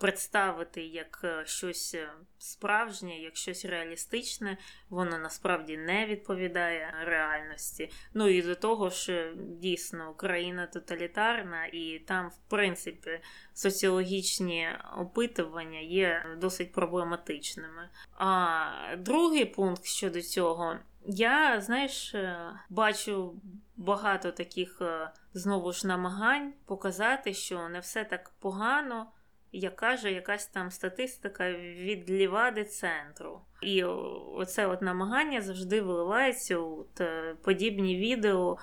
представити 0.01 0.83
як 0.83 1.21
е, 1.25 1.43
щось 1.47 1.95
е, 1.95 2.11
справжнє, 2.39 3.19
як 3.19 3.37
щось 3.37 3.65
реалістичне, 3.65 4.59
воно 4.91 5.19
насправді 5.19 5.77
не 5.77 6.07
відповідає 6.07 6.95
реальності. 7.05 7.91
Ну 8.15 8.29
і 8.29 8.43
до 8.43 8.55
того 8.55 8.91
ж, 8.91 9.33
дійсно, 9.37 10.11
Україна 10.11 10.67
тоталітарна, 10.67 11.67
і 11.67 11.99
там, 12.07 12.29
в 12.29 12.39
принципі, 12.49 13.21
соціологічні 13.55 14.69
опитування 14.97 15.79
є 15.79 16.27
досить 16.41 16.73
проблематичними. 16.73 17.89
А 18.19 18.67
другий 18.99 19.45
пункт 19.45 19.85
щодо 19.85 20.23
цього. 20.23 20.77
Я, 21.07 21.61
знаєш, 21.61 22.15
е, 22.15 22.53
бачу 22.69 23.35
багато 23.77 24.33
таких 24.33 24.79
е, 24.81 25.11
знову 25.35 25.73
ж 25.73 25.87
намагань 25.87 26.53
показати, 26.67 27.35
що 27.35 27.69
не 27.69 27.81
все 27.81 28.05
так 28.05 28.31
погано, 28.41 29.07
як 29.53 29.77
каже 29.77 30.13
якась 30.13 30.47
там 30.47 30.71
статистика 30.71 31.53
від 31.53 32.11
лівади 32.11 32.65
центру. 32.65 33.41
І 33.63 33.85
оце 33.85 34.67
от 34.67 34.83
намагання 34.83 35.41
завжди 35.41 35.81
виливається 35.81 36.59
у 36.59 36.87
подібні 37.43 37.97
відео 37.97 38.59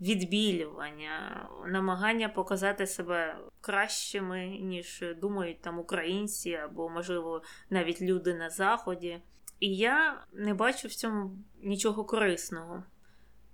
відбілювання, 0.00 1.48
намагання 1.66 2.28
показати 2.28 2.86
себе 2.86 3.36
кращими, 3.60 4.46
ніж 4.46 5.04
думають 5.20 5.60
там 5.60 5.78
українці 5.78 6.54
або, 6.54 6.88
можливо, 6.88 7.42
навіть 7.70 8.02
люди 8.02 8.34
на 8.34 8.50
Заході. 8.50 9.20
І 9.60 9.76
я 9.76 10.24
не 10.32 10.54
бачу 10.54 10.88
в 10.88 10.94
цьому 10.94 11.38
нічого 11.62 12.04
корисного. 12.04 12.84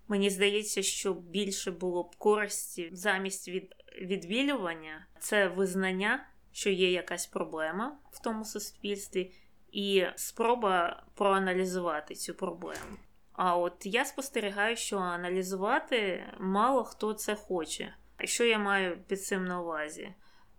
Мені 0.09 0.31
здається, 0.31 0.83
що 0.83 1.15
більше 1.15 1.71
було 1.71 2.03
б 2.03 2.17
користі 2.17 2.91
замість 2.93 3.49
від 3.49 3.75
відбілювання 4.01 5.07
це 5.19 5.49
визнання, 5.49 6.27
що 6.59 6.71
є 6.71 6.93
якась 6.93 7.27
проблема 7.27 7.99
в 8.11 8.19
тому 8.19 8.45
суспільстві, 8.45 9.33
і 9.73 10.07
спроба 10.17 11.03
проаналізувати 11.15 12.15
цю 12.15 12.35
проблему. 12.35 12.97
А 13.33 13.57
от 13.57 13.87
я 13.87 14.05
спостерігаю, 14.05 14.77
що 14.77 14.99
аналізувати 14.99 16.25
мало 16.39 16.85
хто 16.85 17.15
це 17.15 17.35
хоче. 17.35 17.95
Що 18.25 18.45
я 18.45 18.59
маю 18.59 18.99
під 19.07 19.25
цим 19.25 19.45
на 19.45 19.61
увазі? 19.61 20.15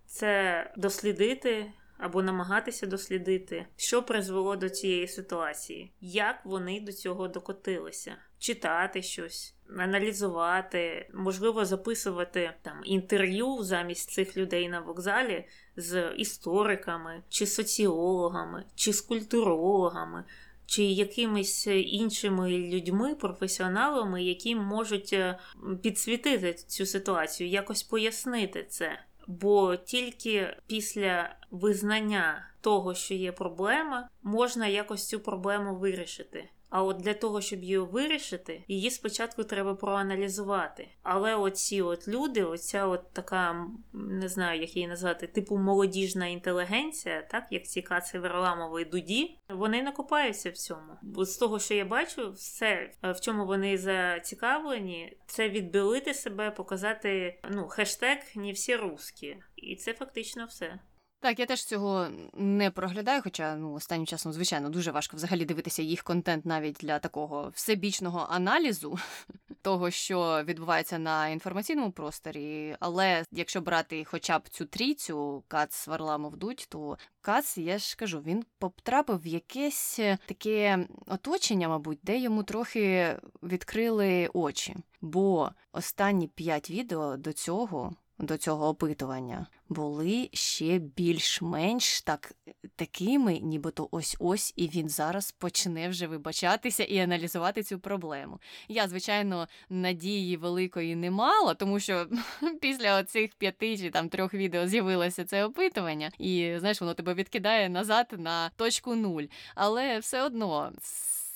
Це 0.06 0.74
дослідити 0.78 1.72
або 2.00 2.24
намагатися 2.24 2.88
дослідити, 2.88 3.66
що 3.76 4.04
призвело 4.04 4.56
до 4.56 4.70
цієї 4.70 5.08
ситуації, 5.08 5.92
як 6.02 6.46
вони 6.46 6.82
до 6.82 6.92
цього 6.92 7.28
докотилися, 7.28 8.16
читати 8.38 9.02
щось, 9.02 9.56
аналізувати, 9.78 11.10
можливо, 11.14 11.66
записувати 11.66 12.52
там 12.62 12.82
інтерв'ю 12.84 13.58
замість 13.62 14.12
цих 14.12 14.38
людей 14.38 14.70
на 14.70 14.80
вокзалі 14.80 15.46
з 15.76 16.12
істориками, 16.18 17.24
чи 17.30 17.46
соціологами, 17.46 18.64
чи 18.76 18.94
з 18.94 19.02
культурологами 19.02 20.24
чи 20.66 20.84
якимись 20.84 21.68
іншими 21.68 22.50
людьми, 22.50 23.16
професіоналами, 23.16 24.24
які 24.24 24.56
можуть 24.56 25.14
е, 25.14 25.40
підсвітити 25.84 26.54
цю 26.54 26.86
ситуацію, 26.86 27.50
якось 27.50 27.84
пояснити 27.84 28.66
це. 28.70 29.00
Бо 29.30 29.76
тільки 29.76 30.58
після 30.68 31.36
визнання 31.52 32.48
того, 32.62 32.94
що 32.94 33.14
є 33.14 33.32
проблема, 33.32 34.10
можна 34.24 34.68
якось 34.68 35.08
цю 35.08 35.20
проблему 35.20 35.76
вирішити. 35.76 36.50
А 36.70 36.84
от 36.84 36.98
для 36.98 37.14
того, 37.14 37.42
щоб 37.42 37.64
її 37.64 37.78
вирішити, 37.78 38.64
її 38.68 38.92
спочатку 38.92 39.44
треба 39.44 39.76
проаналізувати. 39.76 40.88
Але 41.04 41.36
оці 41.36 41.82
от 41.82 42.08
люди, 42.08 42.44
оця 42.44 42.86
от 42.86 43.14
така, 43.14 43.68
не 43.94 44.30
знаю, 44.30 44.62
як 44.62 44.76
її 44.76 44.88
назвати, 44.88 45.28
типу 45.28 45.58
молодіжна 45.58 46.28
інтелігенція, 46.28 47.22
так 47.22 47.48
як 47.52 47.66
ці 47.66 47.82
каци 47.82 48.20
Верламової 48.20 48.86
дуді, 48.86 49.38
вони 49.50 49.84
накопаються 49.84 50.50
в 50.50 50.54
цьому. 50.54 50.94
Бо 51.02 51.26
з 51.26 51.38
того, 51.38 51.60
що 51.60 51.74
я 51.74 51.86
бачу, 51.86 52.32
все 52.32 52.92
в 53.04 53.20
чому 53.22 53.46
вони 53.46 53.78
зацікавлені, 53.78 55.18
це 55.26 55.50
відбілити 55.50 56.14
себе, 56.14 56.52
показати 56.52 57.40
ну 57.50 57.68
хештег 57.68 58.18
не 58.36 58.52
всі 58.52 58.76
русські. 58.76 59.38
І 59.56 59.76
це 59.76 59.94
фактично 59.94 60.46
все. 60.46 60.80
Так, 61.22 61.40
я 61.40 61.46
теж 61.46 61.66
цього 61.66 62.08
не 62.34 62.72
проглядаю, 62.72 63.22
хоча 63.22 63.56
ну 63.56 63.74
останнім 63.74 64.06
часом, 64.06 64.34
звичайно, 64.34 64.70
дуже 64.70 64.92
важко 64.92 65.18
взагалі 65.18 65.46
дивитися 65.46 65.82
їх 65.82 66.04
контент 66.04 66.46
навіть 66.46 66.78
для 66.82 67.00
такого 67.00 67.52
всебічного 67.56 68.28
аналізу 68.30 69.00
того, 69.62 69.92
що 69.92 70.44
відбувається 70.44 71.00
на 71.00 71.28
інформаційному 71.28 71.92
просторі. 71.92 72.76
Але 72.80 73.24
якщо 73.32 73.62
брати 73.62 74.06
хоча 74.06 74.40
б 74.40 74.50
цю 74.50 74.66
трійцю 74.66 75.44
Кац 75.48 75.88
Варламов 75.88 76.38
Дудь, 76.38 76.68
то 76.70 76.98
Кац, 77.22 77.58
я 77.58 77.78
ж 77.78 77.96
кажу, 77.96 78.22
він 78.22 78.46
потрапив 78.60 79.22
в 79.22 79.28
якесь 79.28 80.00
таке 80.26 80.88
оточення, 81.08 81.70
мабуть, 81.70 82.00
де 82.04 82.20
йому 82.20 82.44
трохи 82.44 83.16
відкрили 83.44 84.30
очі. 84.34 84.76
Бо 85.02 85.52
останні 85.72 86.28
п'ять 86.28 86.70
відео 86.70 87.18
до 87.18 87.34
цього 87.34 87.96
до 88.20 88.38
цього 88.38 88.68
опитування 88.68 89.48
були 89.70 90.30
ще 90.34 90.80
більш-менш 90.80 92.02
так, 92.02 92.32
такими, 92.76 93.40
нібито 93.40 93.88
ось 93.92 94.16
ось, 94.20 94.54
і 94.56 94.68
він 94.68 94.90
зараз 94.90 95.32
почне 95.32 95.90
вже 95.90 96.08
вибачатися 96.08 96.84
і 96.84 97.00
аналізувати 97.00 97.64
цю 97.64 97.80
проблему. 97.80 98.40
Я, 98.68 98.88
звичайно, 98.88 99.48
надії 99.70 100.38
великої 100.38 100.96
не 100.96 101.12
мала, 101.12 101.54
тому 101.54 101.80
що 101.80 102.08
після 102.62 103.00
оцих 103.00 103.36
п'яти 103.36 103.78
чи 103.78 103.90
там 103.90 104.10
трьох 104.10 104.34
відео 104.34 104.68
з'явилося 104.68 105.26
це 105.26 105.46
опитування, 105.46 106.12
і 106.18 106.56
знаєш, 106.60 106.82
воно 106.82 106.94
тебе 106.94 107.14
відкидає 107.14 107.70
назад 107.70 108.16
на 108.18 108.50
точку 108.50 108.96
нуль. 108.96 109.24
Але 109.56 110.00
все 110.00 110.24
одно 110.24 110.72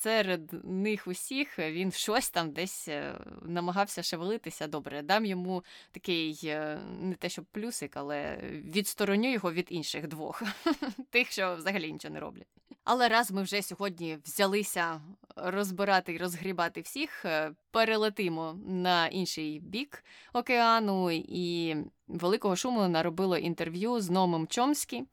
серед 0.03 0.65
них 0.65 1.07
усіх 1.07 1.59
він 1.59 1.91
щось 1.91 2.29
там 2.29 2.51
десь 2.51 2.87
е, 2.87 3.19
намагався 3.41 4.03
шевелитися 4.03 4.67
добре. 4.67 5.01
Дам 5.01 5.25
йому 5.25 5.63
такий 5.91 6.39
е, 6.43 6.79
не 7.01 7.15
те, 7.15 7.29
щоб 7.29 7.45
плюсик, 7.45 7.97
але 7.97 8.37
відстороню 8.51 9.31
його 9.31 9.53
від 9.53 9.67
інших 9.69 10.07
двох, 10.07 10.43
тих, 11.09 11.31
що 11.31 11.55
взагалі 11.55 11.91
нічого 11.91 12.13
не 12.13 12.19
роблять. 12.19 12.47
Але 12.83 13.07
раз 13.09 13.31
ми 13.31 13.43
вже 13.43 13.61
сьогодні 13.61 14.17
взялися 14.25 15.01
розбирати 15.35 16.13
і 16.13 16.17
розгрібати 16.17 16.81
всіх, 16.81 17.25
е, 17.25 17.51
перелетимо 17.71 18.55
на 18.67 19.07
інший 19.07 19.59
бік 19.59 20.03
океану 20.33 21.11
і. 21.11 21.75
Великого 22.07 22.55
шуму 22.55 22.87
наробило 22.87 23.37
інтерв'ю 23.37 24.01
з 24.01 24.09
Номом 24.09 24.47
Чомскі. 24.47 25.03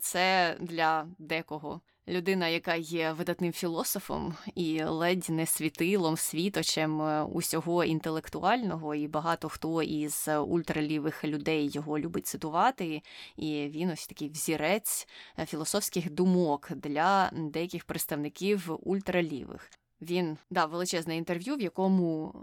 Це 0.00 0.56
для 0.60 1.06
декого 1.18 1.80
людина, 2.10 2.48
яка 2.48 2.74
є 2.74 3.12
видатним 3.12 3.52
філософом 3.52 4.34
і 4.54 4.82
ледь 4.82 5.30
не 5.30 5.46
світилом, 5.46 6.16
світочем 6.16 7.02
е, 7.02 7.22
усього 7.24 7.84
інтелектуального, 7.84 8.94
і 8.94 9.08
багато 9.08 9.48
хто 9.48 9.82
із 9.82 10.28
ультралівих 10.46 11.24
людей 11.24 11.70
його 11.72 11.98
любить 11.98 12.26
цитувати. 12.26 13.02
І 13.36 13.68
він 13.68 13.90
ось 13.90 14.06
такий 14.06 14.28
взірець 14.28 15.08
е, 15.38 15.46
філософських 15.46 16.10
думок 16.10 16.72
для 16.72 17.30
деяких 17.32 17.84
представників 17.84 18.78
ультралівих. 18.82 19.70
Він 20.00 20.38
дав 20.50 20.70
величезне 20.70 21.16
інтерв'ю, 21.16 21.56
в 21.56 21.60
якому 21.60 22.34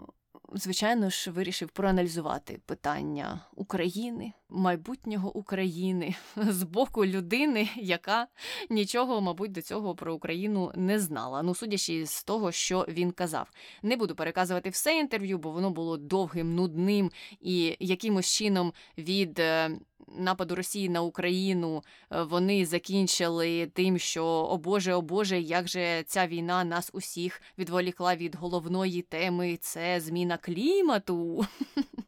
звичайно 0.52 1.10
ж, 1.10 1.30
вирішив 1.30 1.68
проаналізувати 1.68 2.60
питання 2.66 3.40
України, 3.54 4.32
майбутнього 4.48 5.36
України 5.36 6.14
з 6.36 6.62
боку 6.62 7.06
людини, 7.06 7.68
яка 7.76 8.26
нічого, 8.70 9.20
мабуть, 9.20 9.52
до 9.52 9.62
цього 9.62 9.94
про 9.94 10.14
Україну 10.14 10.72
не 10.74 11.00
знала. 11.00 11.42
Ну, 11.42 11.54
судячи 11.54 12.06
з 12.06 12.24
того, 12.24 12.52
що 12.52 12.86
він 12.88 13.10
казав. 13.10 13.50
Не 13.82 13.96
буду 13.96 14.14
переказувати 14.14 14.70
все 14.70 14.98
інтерв'ю, 14.98 15.38
бо 15.38 15.50
воно 15.50 15.70
було 15.70 15.96
довгим, 15.96 16.54
нудним 16.54 17.10
і 17.40 17.76
якимось 17.80 18.26
чином 18.26 18.72
від 18.98 19.38
е, 19.38 19.70
нападу 20.16 20.54
Росії 20.54 20.88
на 20.88 21.02
Україну 21.02 21.82
е, 22.12 22.22
вони 22.22 22.66
закінчили 22.66 23.66
тим, 23.66 23.98
що 23.98 24.24
о 24.24 24.56
Боже, 24.56 24.94
о 24.94 25.02
Боже, 25.02 25.40
як 25.40 25.68
же 25.68 26.02
ця 26.06 26.26
війна 26.26 26.64
нас 26.64 26.90
усіх 26.92 27.42
відволікла 27.58 28.16
від 28.16 28.34
головної 28.34 29.02
теми, 29.02 29.58
це 29.60 30.00
зміна 30.00 30.36
клімату. 30.36 31.46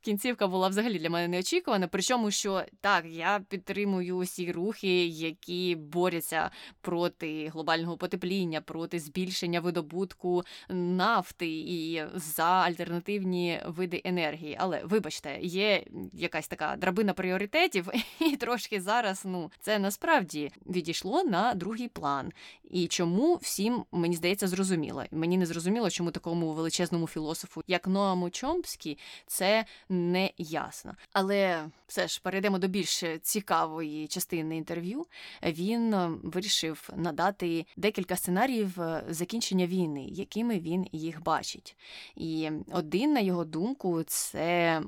кінцівка 0.00 0.46
була 0.46 0.68
взагалі 0.68 0.98
для 0.98 1.10
мене 1.10 1.28
неочікувана. 1.28 1.88
Причому, 1.88 2.30
що 2.30 2.62
так, 2.80 3.04
я 3.06 3.40
підтримую 3.48 4.16
усі 4.16 4.52
рухи, 4.52 5.06
які 5.06 5.76
борються 5.76 6.50
проти 6.80 7.48
глобального 7.48 7.96
потепління, 7.96 8.60
проти 8.60 8.98
збільшення 8.98 9.60
видобутку 9.60 10.42
нафти 10.68 11.46
і 11.48 12.02
за 12.14 12.44
альтернативні 12.44 13.60
види 13.66 14.02
енергії. 14.04 14.56
Але 14.60 14.82
вибачте, 14.84 15.38
є 15.42 15.84
якась 16.12 16.48
така 16.48 16.76
драбина 16.76 17.12
пріоритетів, 17.12 17.88
і 18.20 18.36
трошки 18.36 18.80
зараз 18.80 19.22
ну 19.24 19.50
це 19.60 19.78
насправді 19.78 20.50
відійшло 20.66 21.24
на 21.24 21.54
другий 21.54 21.88
план. 21.88 22.32
І 22.70 22.86
чому 22.86 23.34
всім 23.34 23.84
мені 23.92 24.16
здається 24.16 24.48
зрозуміло. 24.48 25.04
Мені 25.10 25.38
не 25.38 25.46
зрозуміло, 25.46 25.90
чому 25.90 26.10
такому 26.10 26.52
величезному 26.52 27.06
філософу, 27.06 27.62
як 27.66 27.86
Ноаму 27.86 28.30
Чомпський, 28.30 28.98
це 29.26 29.64
не 29.88 30.30
ясно. 30.38 30.94
Але 31.12 31.64
все 31.86 32.08
ж 32.08 32.20
перейдемо 32.22 32.58
до 32.58 32.68
більш 32.68 33.04
цікавої 33.22 34.08
частини 34.08 34.56
інтерв'ю. 34.56 35.06
Він 35.42 35.94
е, 35.94 36.10
вирішив 36.22 36.90
надати 36.96 37.66
декілька 37.76 38.16
сценаріїв 38.16 38.80
е, 38.80 39.04
закінчення 39.08 39.66
війни, 39.66 40.04
якими 40.04 40.60
він 40.60 40.86
їх 40.92 41.22
бачить. 41.22 41.76
І 42.16 42.50
один, 42.72 43.12
на 43.12 43.20
його 43.20 43.44
думку, 43.44 44.02
це 44.02 44.82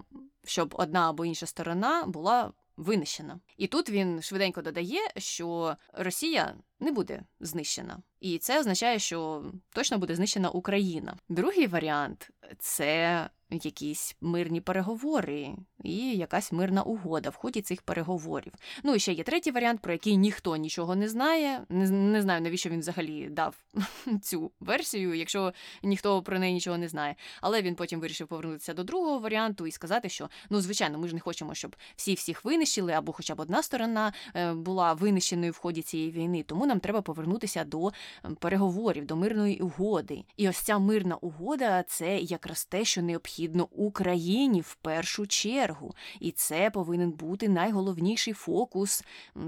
щоб 0.44 0.74
одна 0.78 1.10
або 1.10 1.24
інша 1.24 1.46
сторона 1.46 2.04
була 2.06 2.52
винищена. 2.76 3.40
І 3.56 3.66
тут 3.66 3.90
він 3.90 4.22
швиденько 4.22 4.62
додає, 4.62 5.00
що 5.16 5.76
Росія 5.92 6.54
не 6.80 6.92
буде 6.92 7.22
знищена, 7.40 8.02
і 8.20 8.38
це 8.38 8.60
означає, 8.60 8.98
що 8.98 9.44
точно 9.70 9.98
буде 9.98 10.14
знищена 10.14 10.50
Україна. 10.50 11.16
Другий 11.28 11.66
варіант 11.66 12.30
це 12.58 13.28
якісь 13.50 14.16
мирні 14.20 14.60
переговори 14.60 15.56
і 15.84 16.16
якась 16.16 16.52
мирна 16.52 16.82
угода 16.82 17.30
в 17.30 17.34
ході 17.34 17.60
цих 17.60 17.82
переговорів. 17.82 18.52
Ну 18.82 18.94
і 18.94 18.98
ще 18.98 19.12
є 19.12 19.22
третій 19.22 19.50
варіант, 19.50 19.80
про 19.80 19.92
який 19.92 20.16
ніхто 20.16 20.56
нічого 20.56 20.96
не 20.96 21.08
знає. 21.08 21.66
Не, 21.68 21.90
не 21.90 22.22
знаю, 22.22 22.40
навіщо 22.40 22.70
він 22.70 22.80
взагалі 22.80 23.28
дав 23.30 23.56
цю 24.22 24.50
версію, 24.60 25.14
якщо 25.14 25.52
ніхто 25.82 26.22
про 26.22 26.38
неї 26.38 26.54
нічого 26.54 26.78
не 26.78 26.88
знає. 26.88 27.16
Але 27.40 27.62
він 27.62 27.74
потім 27.74 28.00
вирішив 28.00 28.26
повернутися 28.26 28.74
до 28.74 28.84
другого 28.84 29.18
варіанту 29.18 29.66
і 29.66 29.70
сказати, 29.70 30.08
що 30.08 30.30
ну, 30.50 30.60
звичайно, 30.60 30.98
ми 30.98 31.08
ж 31.08 31.14
не 31.14 31.20
хочемо, 31.20 31.54
щоб 31.54 31.76
всі 31.96 32.14
всіх 32.14 32.44
винищили, 32.44 32.92
або 32.92 33.12
хоча 33.12 33.34
б 33.34 33.40
одна 33.40 33.62
сторона 33.62 34.12
е, 34.34 34.52
була 34.52 34.92
винищеною 34.92 35.52
в 35.52 35.56
ході 35.56 35.82
цієї 35.82 36.10
війни. 36.10 36.42
Тому 36.42 36.66
нам 36.74 36.80
треба 36.80 37.02
повернутися 37.02 37.64
до 37.64 37.90
переговорів, 38.38 39.06
до 39.06 39.16
мирної 39.16 39.60
угоди. 39.60 40.24
І 40.36 40.48
ось 40.48 40.58
ця 40.58 40.78
мирна 40.78 41.16
угода 41.16 41.82
це 41.82 42.18
якраз 42.18 42.64
те, 42.64 42.84
що 42.84 43.02
необхідно 43.02 43.68
Україні 43.70 44.60
в 44.60 44.74
першу 44.74 45.26
чергу. 45.26 45.94
І 46.20 46.30
це 46.30 46.70
повинен 46.70 47.10
бути 47.10 47.48
найголовніший 47.48 48.32
фокус 48.32 49.04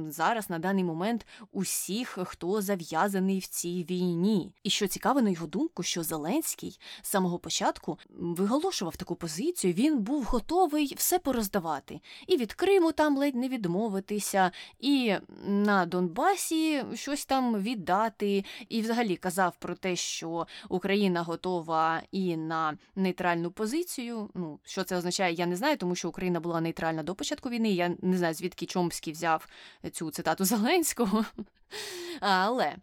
зараз 0.09 0.51
на 0.51 0.59
даний 0.59 0.85
момент 0.85 1.27
усіх, 1.53 2.19
хто 2.25 2.63
зав'язаний 2.63 3.39
в 3.39 3.47
цій 3.47 3.87
війні. 3.91 4.53
І 4.63 4.71
що 4.71 4.87
цікаво, 4.87 5.23
на 5.23 5.31
його 5.31 5.47
думку, 5.47 5.83
що 5.83 6.03
Зеленський 6.03 6.79
з 7.03 7.09
самого 7.09 7.39
початку 7.39 7.99
виголошував 8.09 8.97
таку 8.97 9.15
позицію, 9.15 9.73
він 9.73 9.99
був 9.99 10.25
готовий 10.25 10.95
все 10.97 11.19
пороздавати. 11.19 12.01
І 12.27 12.37
від 12.37 12.53
Криму 12.53 12.93
там 12.93 13.17
ледь 13.17 13.35
не 13.35 13.49
відмовитися, 13.49 14.51
і 14.81 15.15
на 15.47 15.87
Донбасі 15.87 16.85
щось 17.07 17.27
там 17.27 17.63
віддати. 17.63 18.45
І 18.69 18.83
взагалі 18.83 19.17
казав 19.17 19.57
про 19.59 19.75
те, 19.75 19.97
що 19.97 20.47
Україна 20.69 21.23
готова 21.23 22.03
і 22.13 22.37
на 22.37 22.79
нейтральну 22.97 23.51
позицію. 23.51 24.31
Ну, 24.35 24.61
що 24.65 24.85
це 24.85 24.97
означає, 24.97 25.35
я 25.35 25.47
не 25.47 25.57
знаю, 25.57 25.77
тому 25.77 25.95
що 25.95 26.09
Україна 26.09 26.41
була 26.41 26.61
нейтральна 26.61 27.03
до 27.03 27.15
початку 27.15 27.51
війни. 27.51 27.71
Я 27.71 27.97
не 28.03 28.19
знаю, 28.19 28.35
звідки 28.35 28.67
Чомський 28.67 29.13
взяв 29.13 29.49
цю 29.93 30.11
цитату 30.11 30.45
Зеленського. 30.51 31.25
Але 32.21 32.77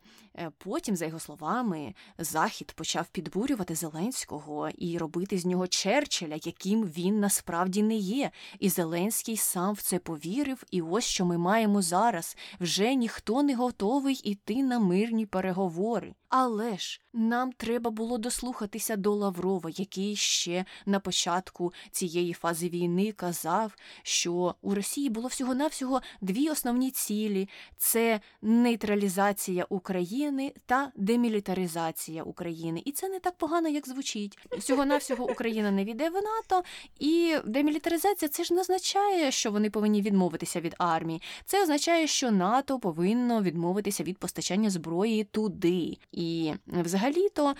потім, 0.58 0.96
за 0.96 1.06
його 1.06 1.20
словами, 1.20 1.94
Захід 2.18 2.72
почав 2.72 3.08
підбурювати 3.08 3.76
Зеленського 3.76 4.70
і 4.78 4.98
робити 4.98 5.38
з 5.38 5.46
нього 5.46 5.68
Черчилля, 5.68 6.40
яким 6.44 6.84
він 6.84 7.20
насправді 7.20 7.84
не 7.84 7.96
є. 7.96 8.32
І 8.60 8.70
Зеленський 8.70 9.38
сам 9.38 9.74
в 9.74 9.82
це 9.82 10.00
повірив, 10.00 10.64
і 10.72 10.82
ось 10.82 11.04
що 11.04 11.26
ми 11.26 11.38
маємо 11.38 11.82
зараз. 11.82 12.38
Вже 12.60 12.96
ніхто 12.96 13.44
не 13.44 13.56
готовий 13.56 14.22
іти 14.24 14.64
на 14.64 14.80
мирні 14.80 15.26
переговори. 15.26 16.14
Але 16.30 16.78
ж 16.78 17.02
нам 17.14 17.52
треба 17.52 17.90
було 17.92 18.18
дослухатися 18.18 18.96
до 18.96 19.16
Лаврова, 19.16 19.70
який 19.70 20.16
ще 20.16 20.66
на 20.86 21.00
початку 21.00 21.74
цієї 21.92 22.34
фази 22.34 22.70
війни 22.70 23.12
казав, 23.12 23.76
що 24.04 24.56
у 24.62 24.76
Росії 24.76 25.10
було 25.10 25.28
всього-навсього 25.28 26.02
дві 26.22 26.50
основні 26.50 26.92
цілі: 26.92 27.50
це 27.78 28.22
нейтралізація 28.42 29.66
України 29.70 30.23
та 30.66 30.92
демілітаризація 30.96 32.24
України. 32.24 32.82
І 32.86 32.92
це 32.92 33.10
не 33.10 33.20
так 33.20 33.38
погано, 33.38 33.70
як 33.70 33.88
звучить. 33.88 34.38
Всього-навсього 34.58 35.32
Україна 35.32 35.72
не 35.72 35.86
війде 35.86 36.10
в 36.10 36.14
НАТО, 36.14 36.64
і 37.00 37.36
демілітаризація 37.46 38.30
це 38.30 38.44
ж 38.44 38.54
не 38.54 38.62
означає, 38.62 39.32
що 39.32 39.52
вони 39.52 39.70
повинні 39.70 40.02
відмовитися 40.02 40.62
від 40.62 40.76
армії. 40.78 41.22
Це 41.46 41.64
означає, 41.64 42.08
що 42.08 42.32
НАТО 42.32 42.80
повинно 42.80 43.42
відмовитися 43.42 44.04
від 44.04 44.18
постачання 44.18 44.70
зброї 44.70 45.24
туди. 45.24 45.98
І 46.12 46.54
взагалі-то 46.68 47.56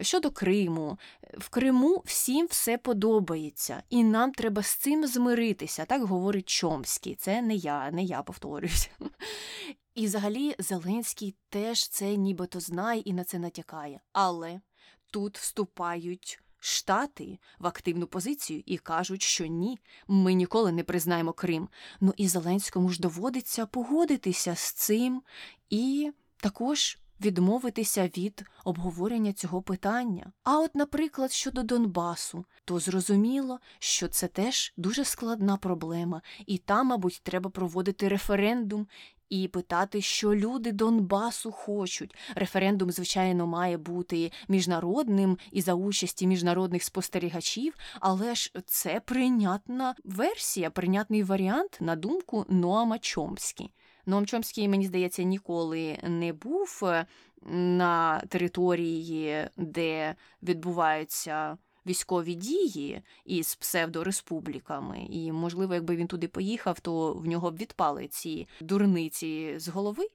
щодо 0.00 0.30
Криму, 0.30 0.98
в 1.38 1.48
Криму 1.48 2.02
всім 2.04 2.46
все 2.46 2.78
подобається, 2.78 3.82
і 3.90 4.04
нам 4.04 4.32
треба 4.32 4.62
з 4.62 4.74
цим 4.74 5.06
змиритися, 5.06 5.84
так 5.84 6.02
говорить 6.02 6.48
Чомський. 6.48 7.14
Це 7.14 7.42
не 7.42 7.54
я, 7.54 7.90
не 7.90 8.02
я 8.02 8.22
повторююсь. 8.22 8.90
І 9.96 10.06
взагалі 10.06 10.54
Зеленський 10.58 11.34
теж 11.48 11.88
це 11.88 12.16
нібито 12.16 12.60
знає 12.60 13.00
і 13.00 13.12
на 13.12 13.24
це 13.24 13.38
натякає. 13.38 14.00
Але 14.12 14.60
тут 15.10 15.38
вступають. 15.38 16.40
Штати 16.58 17.38
в 17.58 17.66
активну 17.66 18.06
позицію 18.06 18.62
і 18.66 18.78
кажуть, 18.78 19.22
що 19.22 19.46
ні, 19.46 19.78
ми 20.08 20.32
ніколи 20.32 20.72
не 20.72 20.84
признаємо 20.84 21.32
Крим. 21.32 21.68
Ну 22.00 22.14
і 22.16 22.28
Зеленському 22.28 22.88
ж 22.88 23.00
доводиться 23.00 23.66
погодитися 23.66 24.54
з 24.54 24.72
цим 24.72 25.22
і 25.70 26.12
також 26.36 26.98
відмовитися 27.20 28.10
від 28.16 28.44
обговорення 28.64 29.32
цього 29.32 29.62
питання. 29.62 30.32
А 30.44 30.58
от, 30.58 30.74
наприклад, 30.74 31.32
щодо 31.32 31.62
Донбасу, 31.62 32.44
то 32.64 32.78
зрозуміло, 32.78 33.60
що 33.78 34.08
це 34.08 34.28
теж 34.28 34.72
дуже 34.76 35.04
складна 35.04 35.56
проблема, 35.56 36.22
і 36.46 36.58
там, 36.58 36.86
мабуть, 36.86 37.20
треба 37.22 37.50
проводити 37.50 38.08
референдум. 38.08 38.86
І 39.28 39.48
питати, 39.48 40.00
що 40.00 40.34
люди 40.34 40.72
Донбасу 40.72 41.52
хочуть. 41.52 42.16
Референдум, 42.34 42.90
звичайно, 42.90 43.46
має 43.46 43.76
бути 43.76 44.32
міжнародним 44.48 45.38
і 45.52 45.60
за 45.60 45.74
участі 45.74 46.26
міжнародних 46.26 46.82
спостерігачів, 46.82 47.74
але 48.00 48.34
ж 48.34 48.52
це 48.66 49.00
прийнятна 49.00 49.94
версія, 50.04 50.70
прийнятний 50.70 51.22
варіант 51.22 51.78
на 51.80 51.96
думку 51.96 52.46
Ноама 52.48 52.98
Чомські. 52.98 53.70
Ноам 54.06 54.26
Чомський, 54.26 54.68
мені 54.68 54.86
здається, 54.86 55.22
ніколи 55.22 55.98
не 56.02 56.32
був 56.32 56.80
е, 56.82 57.06
на 57.52 58.20
території, 58.20 59.48
де 59.56 60.14
відбуваються 60.42 61.58
військові 61.86 62.34
дії 62.34 63.02
із 63.24 63.54
псевдореспубліками. 63.54 65.06
І, 65.10 65.32
можливо, 65.32 65.74
якби 65.74 65.96
він 65.96 66.06
туди 66.06 66.28
поїхав, 66.28 66.80
то 66.80 67.12
в 67.12 67.26
нього 67.26 67.50
б 67.50 67.56
відпали 67.56 68.08
ці 68.08 68.48
дурниці 68.60 69.54
з 69.58 69.68
голови. 69.68 70.08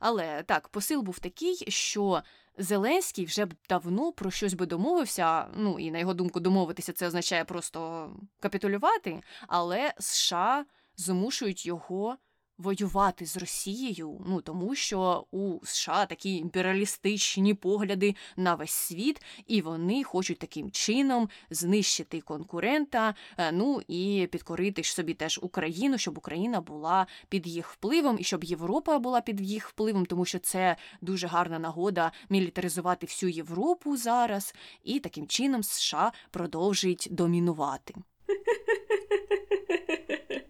Але 0.00 0.42
так, 0.42 0.68
посил 0.68 1.02
був 1.02 1.18
такий, 1.18 1.64
що. 1.68 2.22
Зеленський 2.58 3.24
вже 3.24 3.44
б 3.46 3.54
давно 3.68 4.12
про 4.12 4.30
щось 4.30 4.54
би 4.54 4.66
домовився. 4.66 5.46
Ну 5.56 5.78
і 5.78 5.90
на 5.90 5.98
його 5.98 6.14
думку, 6.14 6.40
домовитися 6.40 6.92
це 6.92 7.06
означає 7.06 7.44
просто 7.44 8.10
капітулювати, 8.40 9.22
але 9.48 9.94
США 9.98 10.64
змушують 10.96 11.66
його 11.66 12.16
воювати 12.62 13.26
з 13.26 13.36
Росією, 13.36 14.20
ну 14.26 14.40
тому 14.40 14.74
що 14.74 15.26
у 15.30 15.58
США 15.64 16.06
такі 16.06 16.36
імперіалістичні 16.36 17.54
погляди 17.54 18.14
на 18.36 18.54
весь 18.54 18.70
світ, 18.70 19.22
і 19.46 19.60
вони 19.60 20.04
хочуть 20.04 20.38
таким 20.38 20.70
чином 20.70 21.28
знищити 21.50 22.20
конкурента, 22.20 23.14
е, 23.38 23.52
ну 23.52 23.82
і 23.88 24.28
підкорити 24.32 24.82
ж 24.82 24.94
собі 24.94 25.14
теж 25.14 25.40
Україну, 25.42 25.98
щоб 25.98 26.18
Україна 26.18 26.60
була 26.60 27.06
під 27.28 27.46
їх 27.46 27.70
впливом, 27.70 28.16
і 28.20 28.24
щоб 28.24 28.44
Європа 28.44 28.98
була 28.98 29.20
під 29.20 29.40
їх 29.40 29.68
впливом, 29.68 30.06
тому 30.06 30.24
що 30.24 30.38
це 30.38 30.76
дуже 31.00 31.26
гарна 31.26 31.58
нагода 31.58 32.12
мілітаризувати 32.28 33.06
всю 33.06 33.30
Європу 33.30 33.96
зараз, 33.96 34.54
і 34.84 35.00
таким 35.00 35.26
чином 35.26 35.62
США 35.62 36.12
продовжують 36.30 37.08
домінувати. 37.10 37.94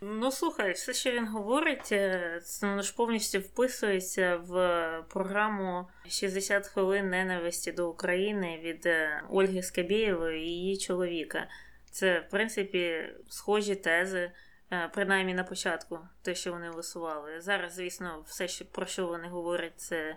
Ну, 0.00 0.32
слухай, 0.32 0.72
все, 0.72 0.94
що 0.94 1.10
він 1.10 1.26
говорить, 1.26 1.92
е, 1.92 2.40
це 2.44 2.82
ж 2.82 2.94
повністю 2.96 3.38
вписується 3.38 4.36
в 4.36 5.04
програму 5.08 5.88
«60 6.06 6.66
хвилин 6.66 7.10
ненависті 7.10 7.72
до 7.72 7.90
України 7.90 8.60
від 8.62 8.86
е, 8.86 9.22
Ольги 9.30 9.62
Скабєєвої 9.62 10.42
і 10.42 10.50
її 10.50 10.78
чоловіка. 10.78 11.48
Це, 11.90 12.20
в 12.20 12.30
принципі, 12.30 13.02
схожі 13.28 13.74
тези, 13.74 14.30
е, 14.72 14.90
принаймні 14.94 15.34
на 15.34 15.44
початку, 15.44 15.98
те, 16.22 16.34
що 16.34 16.52
вони 16.52 16.70
висували. 16.70 17.40
Зараз, 17.40 17.74
звісно, 17.74 18.24
все, 18.26 18.48
що 18.48 18.64
про 18.64 18.86
що 18.86 19.06
вони 19.06 19.28
говорять, 19.28 19.80
це. 19.80 20.16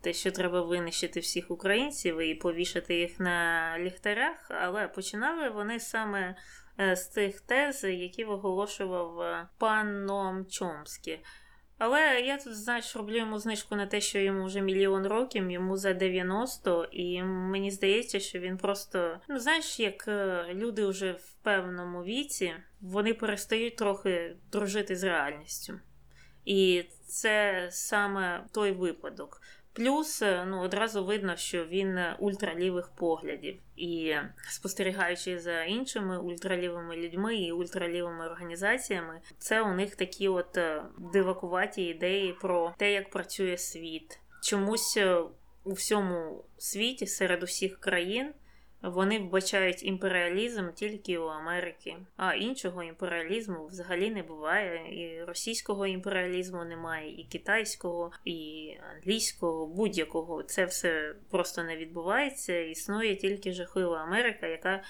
Те, 0.00 0.12
що 0.12 0.30
треба 0.30 0.62
винищити 0.62 1.20
всіх 1.20 1.50
українців 1.50 2.20
і 2.20 2.34
повішати 2.34 2.94
їх 2.94 3.20
на 3.20 3.78
ліхтарях, 3.78 4.50
але 4.50 4.88
починали 4.88 5.48
вони 5.48 5.80
саме 5.80 6.36
з 6.78 7.08
цих 7.08 7.40
тез, 7.40 7.84
які 7.84 8.24
виголошував 8.24 9.20
е, 9.20 9.48
пан 9.58 10.04
Ноам 10.04 10.46
Чомський. 10.46 11.20
Але 11.78 12.20
я 12.20 12.38
тут, 12.38 12.56
знаєш, 12.56 12.96
роблю 12.96 13.16
йому 13.16 13.38
знижку 13.38 13.76
на 13.76 13.86
те, 13.86 14.00
що 14.00 14.18
йому 14.18 14.44
вже 14.44 14.60
мільйон 14.60 15.06
років, 15.06 15.50
йому 15.50 15.76
за 15.76 15.92
90, 15.92 16.88
і 16.92 17.22
мені 17.22 17.70
здається, 17.70 18.20
що 18.20 18.38
він 18.38 18.56
просто, 18.56 19.20
ну 19.28 19.38
знаєш, 19.38 19.80
як 19.80 20.08
е, 20.08 20.44
люди 20.54 20.86
вже 20.86 21.12
в 21.12 21.32
певному 21.42 22.04
віці, 22.04 22.54
вони 22.80 23.14
перестають 23.14 23.76
трохи 23.76 24.36
дружити 24.52 24.96
з 24.96 25.02
реальністю. 25.02 25.80
І 26.44 26.84
це 27.06 27.68
саме 27.70 28.44
той 28.52 28.72
випадок. 28.72 29.40
Плюс 29.78 30.22
е, 30.22 30.44
ну, 30.44 30.60
одразу 30.60 31.04
видно, 31.04 31.36
що 31.36 31.64
він 31.64 31.98
ультралівих 32.18 32.88
поглядів. 32.88 33.60
І 33.76 34.14
спостерігаючи 34.50 35.38
за 35.38 35.64
іншими 35.64 36.18
ультралівими 36.18 36.96
людьми 36.96 37.36
і 37.36 37.52
ультралівими 37.52 38.26
організаціями, 38.26 39.20
це 39.38 39.62
у 39.62 39.74
них 39.74 39.96
такі 39.96 40.28
от 40.28 40.56
е, 40.56 40.82
дивакуваті 41.12 41.82
ідеї 41.82 42.32
про 42.32 42.74
те, 42.78 42.92
як 42.92 43.10
працює 43.10 43.58
світ. 43.58 44.20
Чомусь 44.42 44.96
е, 44.96 45.20
у 45.64 45.72
всьому 45.72 46.44
світі 46.56 47.06
серед 47.06 47.42
усіх 47.42 47.80
країн. 47.80 48.32
Вони 48.82 49.18
вбачають 49.18 49.84
імперіалізм 49.84 50.68
тільки 50.74 51.18
у 51.18 51.26
Америки, 51.26 51.96
а 52.16 52.34
іншого 52.34 52.82
імперіалізму 52.82 53.66
взагалі 53.66 54.10
не 54.10 54.22
буває. 54.22 55.02
І 55.02 55.24
російського 55.24 55.86
імперіалізму 55.86 56.64
немає, 56.64 57.20
і 57.20 57.24
китайського, 57.24 58.12
і 58.24 58.70
англійського, 58.94 59.66
будь-якого. 59.66 60.42
Це 60.42 60.64
все 60.64 61.14
просто 61.30 61.64
не 61.64 61.76
відбувається. 61.76 62.58
Існує 62.58 63.16
тільки 63.16 63.52
жахлива 63.52 63.98
Америка, 63.98 64.46
яка 64.46 64.82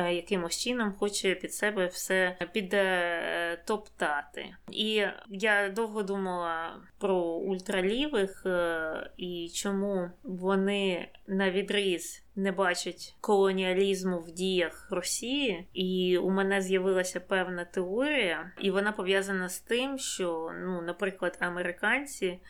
якимось 0.00 0.58
чином 0.58 0.92
хоче 0.92 1.34
під 1.34 1.54
себе 1.54 1.86
все 1.86 2.36
підтоптати. 2.52 4.46
І 4.70 5.04
я 5.28 5.70
довго 5.70 6.02
думала 6.02 6.80
про 6.98 7.16
ультралівих 7.16 8.42
е, 8.46 9.10
і 9.16 9.50
чому 9.54 10.10
вони 10.22 11.08
на 11.26 11.50
відріз 11.50 12.22
не 12.36 12.52
бачать 12.52 13.14
колоніалізму 13.20 14.18
в 14.18 14.30
діях 14.30 14.88
Росії, 14.90 15.66
і 15.72 16.18
у 16.18 16.30
мене 16.30 16.62
з'явилася 16.62 17.20
певна 17.20 17.64
теорія, 17.64 18.52
і 18.60 18.70
вона 18.70 18.92
пов'язана 18.92 19.48
з 19.48 19.60
тим, 19.60 19.98
що, 19.98 20.52
ну, 20.64 20.82
наприклад, 20.82 21.38
американці 21.40 22.40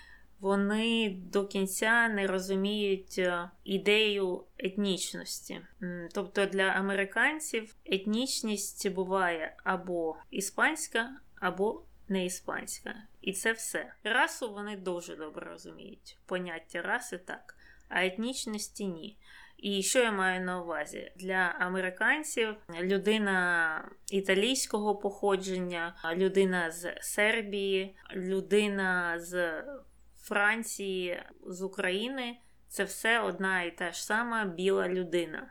вони 0.40 1.16
до 1.32 1.46
кінця 1.46 2.08
не 2.08 2.26
розуміють 2.26 3.18
е, 3.18 3.50
ідею 3.64 4.44
етнічності. 4.58 5.60
Тобто 6.14 6.46
для 6.46 6.62
американців 6.62 7.76
етнічність 7.84 8.88
буває 8.88 9.56
або 9.64 10.16
іспанська, 10.30 11.10
або 11.40 11.82
не 12.08 12.24
іспанська. 12.24 12.94
І 13.20 13.32
це 13.32 13.52
все. 13.52 13.92
Расу 14.04 14.52
вони 14.52 14.76
дуже 14.76 15.16
добре 15.16 15.46
розуміють. 15.50 16.18
Поняття 16.26 16.82
раси 16.82 17.18
так, 17.18 17.56
а 17.88 18.04
етнічності 18.04 18.86
ні. 18.86 19.16
І 19.56 19.82
що 19.82 19.98
я 19.98 20.12
маю 20.12 20.40
на 20.40 20.62
увазі? 20.62 21.12
Для 21.16 21.54
американців 21.58 22.56
людина 22.80 23.88
італійського 24.10 24.96
походження, 24.96 25.94
людина 26.14 26.70
з 26.70 26.94
Сербії, 27.00 27.96
людина 28.14 29.20
з 29.20 29.62
Франції, 30.26 31.22
з 31.46 31.62
України 31.62 32.36
це 32.68 32.84
все 32.84 33.20
одна 33.20 33.62
і 33.62 33.76
та 33.76 33.92
ж 33.92 34.04
сама 34.04 34.44
біла 34.44 34.88
людина. 34.88 35.50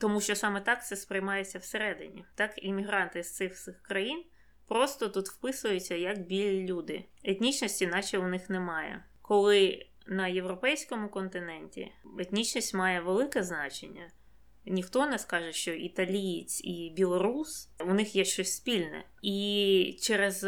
Тому 0.00 0.20
що 0.20 0.36
саме 0.36 0.60
так 0.60 0.86
це 0.86 0.96
сприймається 0.96 1.58
всередині. 1.58 2.24
Так, 2.34 2.64
іммігранти 2.64 3.22
з 3.22 3.34
цих 3.36 3.52
всіх 3.52 3.82
країн 3.82 4.24
просто 4.68 5.08
тут 5.08 5.28
вписуються 5.28 5.94
як 5.94 6.26
білі 6.26 6.66
люди. 6.66 7.04
Етнічності, 7.24 7.86
наче 7.86 8.18
у 8.18 8.28
них 8.28 8.50
немає. 8.50 9.04
Коли 9.22 9.86
на 10.06 10.28
європейському 10.28 11.08
континенті 11.08 11.92
етнічність 12.18 12.74
має 12.74 13.00
велике 13.00 13.42
значення. 13.42 14.10
Ніхто 14.66 15.06
не 15.06 15.18
скаже, 15.18 15.52
що 15.52 15.72
італієць 15.72 16.64
і 16.64 16.92
білорус 16.96 17.70
у 17.80 17.94
них 17.94 18.16
є 18.16 18.24
щось 18.24 18.56
спільне. 18.56 19.04
І 19.22 19.98
через 20.00 20.46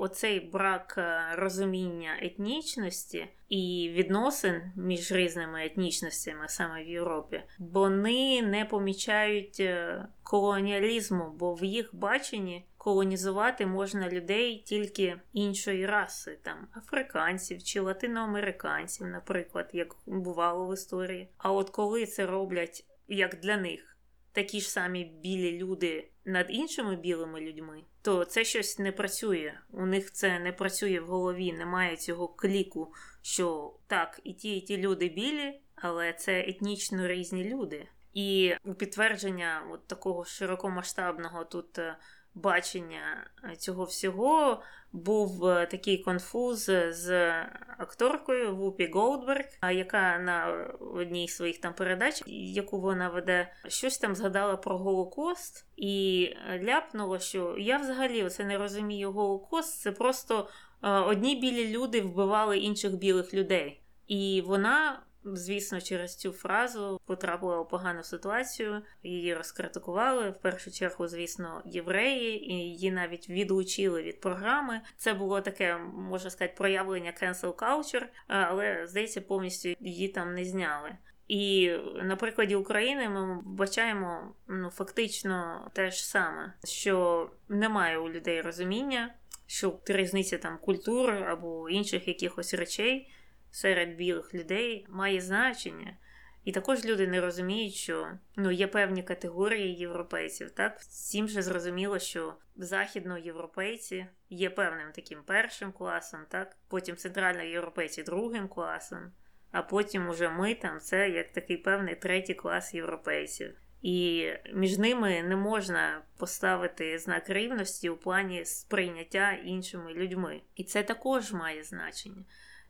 оцей 0.00 0.40
брак 0.40 0.94
е, 0.98 1.20
розуміння 1.36 2.10
етнічності 2.22 3.26
і 3.48 3.92
відносин 3.94 4.62
між 4.76 5.12
різними 5.12 5.64
етнічностями 5.64 6.48
саме 6.48 6.84
в 6.84 6.88
Європі, 6.88 7.42
вони 7.58 8.42
не 8.42 8.64
помічають 8.64 9.60
е, 9.60 10.06
колоніалізму, 10.22 11.34
бо 11.38 11.54
в 11.54 11.64
їх 11.64 11.94
баченні 11.94 12.66
колонізувати 12.76 13.66
можна 13.66 14.08
людей 14.08 14.62
тільки 14.66 15.20
іншої 15.32 15.86
раси, 15.86 16.38
там 16.42 16.68
африканців 16.76 17.62
чи 17.62 17.80
латиноамериканців, 17.80 19.06
наприклад, 19.06 19.70
як 19.72 19.96
бувало 20.06 20.66
в 20.66 20.74
історії. 20.74 21.28
А 21.38 21.52
от 21.52 21.70
коли 21.70 22.06
це 22.06 22.26
роблять 22.26 22.84
як 23.08 23.40
для 23.40 23.56
них 23.56 23.90
такі 24.32 24.60
ж 24.60 24.70
самі 24.70 25.04
білі 25.04 25.58
люди 25.58 26.10
над 26.30 26.46
іншими 26.48 26.96
білими 26.96 27.40
людьми, 27.40 27.82
то 28.02 28.24
це 28.24 28.44
щось 28.44 28.78
не 28.78 28.92
працює. 28.92 29.52
У 29.70 29.86
них 29.86 30.12
це 30.12 30.38
не 30.38 30.52
працює 30.52 31.00
в 31.00 31.06
голові, 31.06 31.52
немає 31.52 31.96
цього 31.96 32.28
кліку, 32.28 32.94
що 33.22 33.74
так, 33.86 34.20
і 34.24 34.32
ті, 34.32 34.56
і 34.56 34.60
ті 34.60 34.78
люди 34.78 35.08
білі, 35.08 35.60
але 35.74 36.12
це 36.12 36.40
етнічно 36.40 37.08
різні 37.08 37.44
люди. 37.44 37.88
І 38.14 38.54
у 38.64 38.74
підтвердження 38.74 39.62
от 39.70 39.86
такого 39.86 40.24
широкомасштабного 40.24 41.44
тут 41.44 41.78
е, 41.78 41.96
бачення 42.40 43.30
е, 43.44 43.56
цього 43.56 43.84
всього 43.84 44.62
був 44.92 45.46
е, 45.46 45.66
такий 45.66 45.98
конфуз 45.98 46.70
з 46.88 47.32
акторкою 47.78 48.56
Вупі 48.56 48.90
Голдберг, 48.94 49.44
яка 49.72 50.18
на 50.18 50.66
одній 50.80 51.28
з 51.28 51.36
своїх 51.36 51.60
там 51.60 51.74
передач, 51.74 52.22
яку 52.26 52.80
вона 52.80 53.08
веде, 53.08 53.52
щось 53.68 53.98
там 53.98 54.14
згадала 54.14 54.56
про 54.56 54.78
Голокост 54.78 55.66
і 55.76 56.28
ляпнула, 56.62 57.18
що 57.18 57.56
я 57.58 57.78
взагалі 57.78 58.22
оце 58.22 58.44
не 58.44 58.58
розумію 58.58 59.12
Голокост, 59.12 59.80
це 59.80 59.92
просто 59.92 60.48
е, 60.82 60.90
одні 60.90 61.36
білі 61.36 61.68
люди 61.68 62.00
вбивали 62.00 62.58
інших 62.58 62.96
білих 62.96 63.34
людей. 63.34 63.80
І 64.06 64.42
вона 64.46 65.02
Звісно, 65.24 65.80
через 65.80 66.16
цю 66.16 66.32
фразу 66.32 67.00
потрапила 67.06 67.60
у 67.60 67.64
погану 67.64 68.02
ситуацію, 68.02 68.82
її 69.02 69.34
розкритикували. 69.34 70.30
В 70.30 70.40
першу 70.40 70.70
чергу, 70.70 71.08
звісно, 71.08 71.62
євреї, 71.64 72.52
і 72.52 72.54
її 72.54 72.90
навіть 72.90 73.28
відлучили 73.28 74.02
від 74.02 74.20
програми. 74.20 74.80
Це 74.96 75.14
було 75.14 75.40
таке, 75.40 75.76
можна 75.94 76.30
сказати, 76.30 76.54
проявлення 76.56 77.12
cancel 77.22 77.54
culture, 77.54 78.06
але 78.26 78.86
здається, 78.86 79.20
повністю 79.20 79.68
її 79.80 80.08
там 80.08 80.34
не 80.34 80.44
зняли. 80.44 80.90
І 81.28 81.70
на 82.02 82.16
прикладі 82.16 82.54
України 82.54 83.08
ми 83.08 83.42
бачаємо 83.44 84.34
ну, 84.48 84.70
фактично 84.70 85.70
те 85.74 85.90
ж 85.90 86.06
саме, 86.06 86.52
що 86.64 87.30
немає 87.48 87.98
у 87.98 88.10
людей 88.10 88.40
розуміння, 88.40 89.14
що 89.46 89.78
різниця 89.86 90.38
там 90.38 90.58
культур 90.58 91.10
або 91.10 91.68
інших 91.68 92.08
якихось 92.08 92.54
речей 92.54 93.12
серед 93.50 93.96
білих 93.96 94.34
людей 94.34 94.86
має 94.88 95.20
значення. 95.20 95.96
І 96.44 96.52
також 96.52 96.84
люди 96.84 97.06
не 97.06 97.20
розуміють, 97.20 97.74
що 97.74 98.08
ну, 98.36 98.50
є 98.50 98.66
певні 98.66 99.02
категорії 99.02 99.74
європейців. 99.74 100.50
Так 100.50 100.80
всім 100.80 101.28
же 101.28 101.42
зрозуміло, 101.42 101.98
що 101.98 102.34
західноєвропейці 102.56 104.06
є 104.30 104.50
певним 104.50 104.92
таким 104.94 105.22
першим 105.26 105.72
класом, 105.72 106.20
так 106.28 106.56
потім 106.68 106.96
центральноєвропейці 106.96 108.02
другим 108.02 108.48
класом, 108.48 109.12
а 109.50 109.62
потім 109.62 110.08
уже 110.08 110.28
ми 110.28 110.54
там 110.54 110.80
це 110.80 111.10
як 111.10 111.30
такий 111.30 111.56
певний 111.56 111.94
третій 111.94 112.34
клас 112.34 112.74
європейців. 112.74 113.56
І 113.82 114.28
між 114.52 114.78
ними 114.78 115.22
не 115.22 115.36
можна 115.36 116.02
поставити 116.18 116.98
знак 116.98 117.30
рівності 117.30 117.88
у 117.88 117.96
плані 117.96 118.44
сприйняття 118.44 119.32
іншими 119.32 119.92
людьми. 119.92 120.40
І 120.54 120.64
це 120.64 120.82
також 120.82 121.32
має 121.32 121.64
значення. 121.64 122.24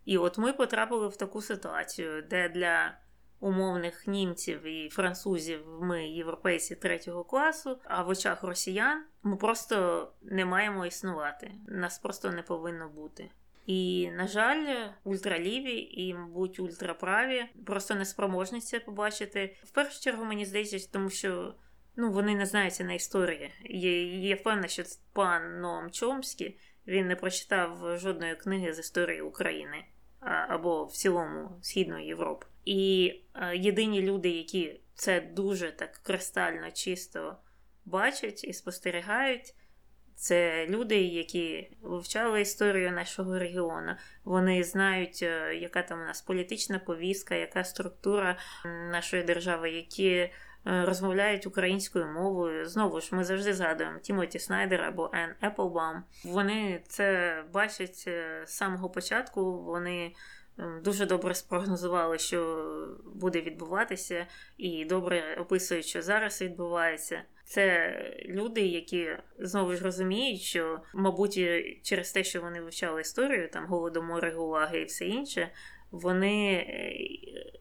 І 0.04 0.18
от 0.18 0.38
ми 0.38 0.52
потрапили 0.52 1.08
в 1.08 1.16
таку 1.16 1.42
ситуацію, 1.42 2.22
де 2.22 2.48
для 2.48 2.94
умовних 3.40 4.06
німців 4.06 4.62
і 4.66 4.88
французів 4.88 5.66
ми 5.80 6.08
європейці 6.08 6.74
третього 6.74 7.24
класу, 7.24 7.78
а 7.84 8.02
в 8.02 8.08
очах 8.08 8.42
росіян 8.42 9.04
ми 9.22 9.36
просто 9.36 10.08
не 10.22 10.44
маємо 10.44 10.86
існувати. 10.86 11.52
Нас 11.68 11.98
просто 11.98 12.30
не 12.30 12.42
повинно 12.42 12.88
бути. 12.88 13.30
І, 13.66 14.10
на 14.10 14.26
жаль, 14.26 14.88
ультраліві 15.04 15.88
і, 15.90 16.14
мабуть, 16.14 16.60
ультраправі 16.60 17.44
просто 17.66 17.94
не 17.94 18.04
спроможні 18.04 18.60
це 18.60 18.80
побачити. 18.80 19.56
В 19.64 19.70
першу 19.70 20.00
чергу 20.00 20.24
мені 20.24 20.44
здається, 20.44 20.88
тому 20.92 21.10
що 21.10 21.54
ну, 21.96 22.12
вони 22.12 22.34
не 22.34 22.46
знаються 22.46 22.84
на 22.84 22.92
історії. 22.92 23.52
Я, 24.20 24.36
впевнена, 24.36 24.68
що 24.68 24.82
пан 25.12 25.60
Ноам 25.60 25.90
Чомський 25.90 26.58
він 26.86 27.06
не 27.06 27.16
прочитав 27.16 27.98
жодної 27.98 28.36
книги 28.36 28.72
з 28.72 28.78
історії 28.78 29.20
України 29.20 29.84
або 30.20 30.84
в 30.84 30.92
цілому 30.92 31.58
Східної 31.62 32.06
Європи. 32.06 32.46
І 32.64 33.14
єдині 33.54 34.02
люди, 34.02 34.28
які 34.28 34.80
це 34.94 35.20
дуже 35.20 35.70
так 35.70 36.00
кристально 36.02 36.70
чисто 36.70 37.36
бачать 37.84 38.44
і 38.44 38.52
спостерігають. 38.52 39.54
Це 40.14 40.66
люди, 40.66 41.02
які 41.02 41.76
вивчали 41.82 42.40
історію 42.40 42.92
нашого 42.92 43.38
регіону. 43.38 43.92
Вони 44.24 44.64
знають, 44.64 45.18
е, 45.22 45.54
яка 45.54 45.82
там 45.82 46.00
у 46.00 46.04
нас 46.04 46.22
політична 46.22 46.78
повістка, 46.78 47.34
яка 47.34 47.64
структура 47.64 48.36
нашої 48.64 49.22
держави, 49.22 49.70
які 49.70 50.10
Е, 50.10 50.30
розмовляють 50.64 51.46
українською 51.46 52.06
мовою. 52.06 52.68
Знову 52.68 53.00
ж 53.00 53.14
ми 53.14 53.24
завжди 53.24 53.54
згадуємо 53.54 53.98
Тімоті 53.98 54.38
Снайдер 54.38 54.82
або 54.82 55.10
Ен 55.12 55.34
Еплбам. 55.42 56.04
Вони 56.24 56.82
це 56.88 57.34
бачать 57.52 58.04
е, 58.06 58.42
з 58.46 58.50
самого 58.56 58.90
початку. 58.90 59.62
Вони 59.62 60.14
дуже 60.84 61.06
добре 61.06 61.34
спрогнозували, 61.34 62.18
що 62.18 62.68
буде 63.14 63.40
відбуватися, 63.40 64.26
і 64.58 64.84
добре 64.84 65.36
описують, 65.40 65.86
що 65.86 66.02
зараз 66.02 66.42
відбувається. 66.42 67.22
Це 67.44 67.94
люди, 68.28 68.60
які 68.60 69.08
знову 69.38 69.74
ж 69.74 69.84
розуміють, 69.84 70.40
що, 70.40 70.80
мабуть, 70.94 71.40
через 71.82 72.12
те, 72.12 72.24
що 72.24 72.40
вони 72.40 72.60
вивчали 72.60 73.00
історію, 73.00 73.48
там 73.50 73.66
голодомори, 73.66 74.32
гулаги 74.32 74.80
і 74.80 74.84
все 74.84 75.06
інше, 75.06 75.50
вони, 75.90 76.52
е, 76.52 76.92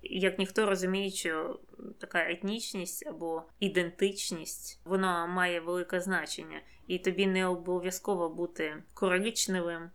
як 0.03 0.39
ніхто 0.39 0.65
розуміють, 0.65 1.15
що 1.15 1.59
така 1.99 2.29
етнічність 2.29 3.07
або 3.07 3.43
ідентичність 3.59 4.81
вона 4.85 5.25
має 5.25 5.59
велике 5.59 5.99
значення, 5.99 6.61
і 6.87 6.99
тобі 6.99 7.27
не 7.27 7.45
обов'язково 7.45 8.29
бути 8.29 8.83
коричневим 8.93 9.89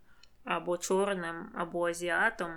або 0.45 0.79
чорним, 0.79 1.51
або 1.55 1.89
азіатом, 1.89 2.51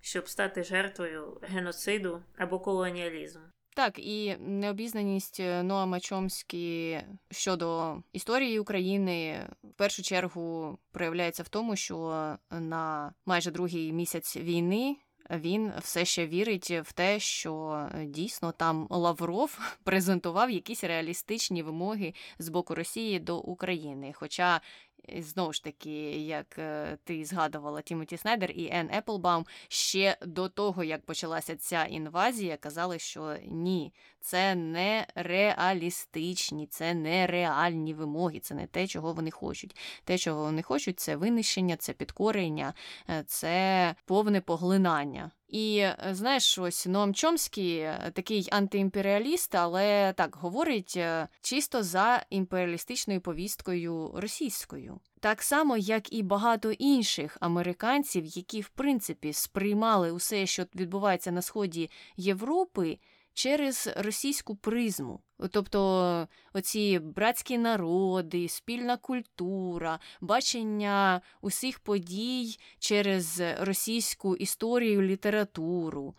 щоб 0.00 0.28
стати 0.28 0.62
жертвою 0.62 1.40
геноциду 1.42 2.22
або 2.36 2.60
колоніалізму. 2.60 3.42
Так, 3.78 3.98
і 3.98 4.36
необізнаність 4.36 5.40
е, 5.40 5.62
Ноама 5.62 6.00
Чомскі 6.00 7.00
щодо 7.30 7.96
історії 8.12 8.58
України 8.58 9.46
в 9.62 9.72
першу 9.72 10.02
чергу 10.02 10.78
проявляється 10.92 11.42
в 11.42 11.48
тому, 11.48 11.76
що 11.76 11.98
на 12.50 13.14
майже 13.26 13.50
другий 13.50 13.92
місяць 13.92 14.36
війни 14.36 14.96
він 15.30 15.72
все 15.80 16.04
ще 16.04 16.26
вірить 16.26 16.70
в 16.70 16.92
те, 16.92 17.20
що 17.20 17.82
е, 17.94 18.04
дійсно 18.04 18.52
там 18.52 18.86
Лавров 18.90 19.58
презентував 19.84 20.50
якісь 20.50 20.84
реалістичні 20.84 21.62
вимоги 21.62 22.14
з 22.38 22.48
боку 22.48 22.74
Росії 22.74 23.18
до 23.18 23.38
України. 23.38 24.12
Хоча 24.14 24.60
знову 25.18 25.52
ж 25.52 25.64
таки, 25.64 26.10
як 26.26 26.58
е, 26.58 26.98
ти 27.04 27.24
згадувала 27.24 27.82
Тімоті 27.82 28.16
Снайдер 28.16 28.50
і 28.50 28.68
Ен 28.72 28.90
Еплбаум, 28.94 29.46
ще 29.68 30.16
до 30.22 30.48
того, 30.48 30.84
як 30.84 31.06
почалася 31.06 31.56
ця 31.56 31.84
інвазія, 31.84 32.56
казали, 32.56 32.98
що 32.98 33.36
ні, 33.46 33.92
це 34.20 34.54
не 34.54 35.06
реалістичні, 35.14 36.66
це 36.66 36.94
не 36.94 37.26
реальні 37.26 37.94
вимоги, 37.94 38.40
це 38.40 38.54
не 38.54 38.66
те, 38.66 38.86
чого 38.86 39.12
вони 39.12 39.30
хочуть. 39.30 39.76
Те, 40.04 40.18
чого 40.18 40.42
вони 40.42 40.62
хочуть, 40.62 41.00
це 41.00 41.16
винищення, 41.16 41.76
це 41.76 41.92
підкорення, 41.92 42.74
е, 43.10 43.24
це 43.26 43.94
повне 44.04 44.40
поглинання. 44.40 45.30
І 45.48 45.78
е, 45.78 45.96
знаєш, 46.10 46.58
ось 46.58 46.86
Ноам 46.86 47.14
Чомський 47.14 47.78
е, 47.78 48.12
такий 48.14 48.48
антиімперіаліст, 48.52 49.54
але 49.54 50.12
так 50.12 50.36
говорить 50.36 50.94
е, 50.96 51.28
чисто 51.40 51.82
за 51.82 52.26
імперіалістичною 52.30 53.20
повісткою 53.20 54.12
російською. 54.14 55.00
Так 55.20 55.42
само, 55.42 55.76
як 55.76 56.12
і 56.12 56.22
багато 56.22 56.72
інших 56.72 57.36
американців, 57.40 58.24
які 58.24 58.60
в 58.60 58.68
принципі 58.68 59.32
сприймали 59.32 60.12
усе, 60.12 60.46
що 60.46 60.66
відбувається 60.74 61.30
на 61.30 61.42
сході 61.42 61.90
Європи 62.16 62.98
через 63.38 63.88
російську 63.96 64.56
призму. 64.56 65.20
Тобто 65.50 66.28
оці 66.52 66.98
братські 66.98 67.58
народи, 67.58 68.48
спільна 68.48 68.96
культура, 68.96 70.00
бачення 70.20 71.20
усіх 71.40 71.78
подій 71.78 72.58
через 72.78 73.42
російську 73.60 74.36
історію, 74.36 75.02
літературу. 75.02 76.14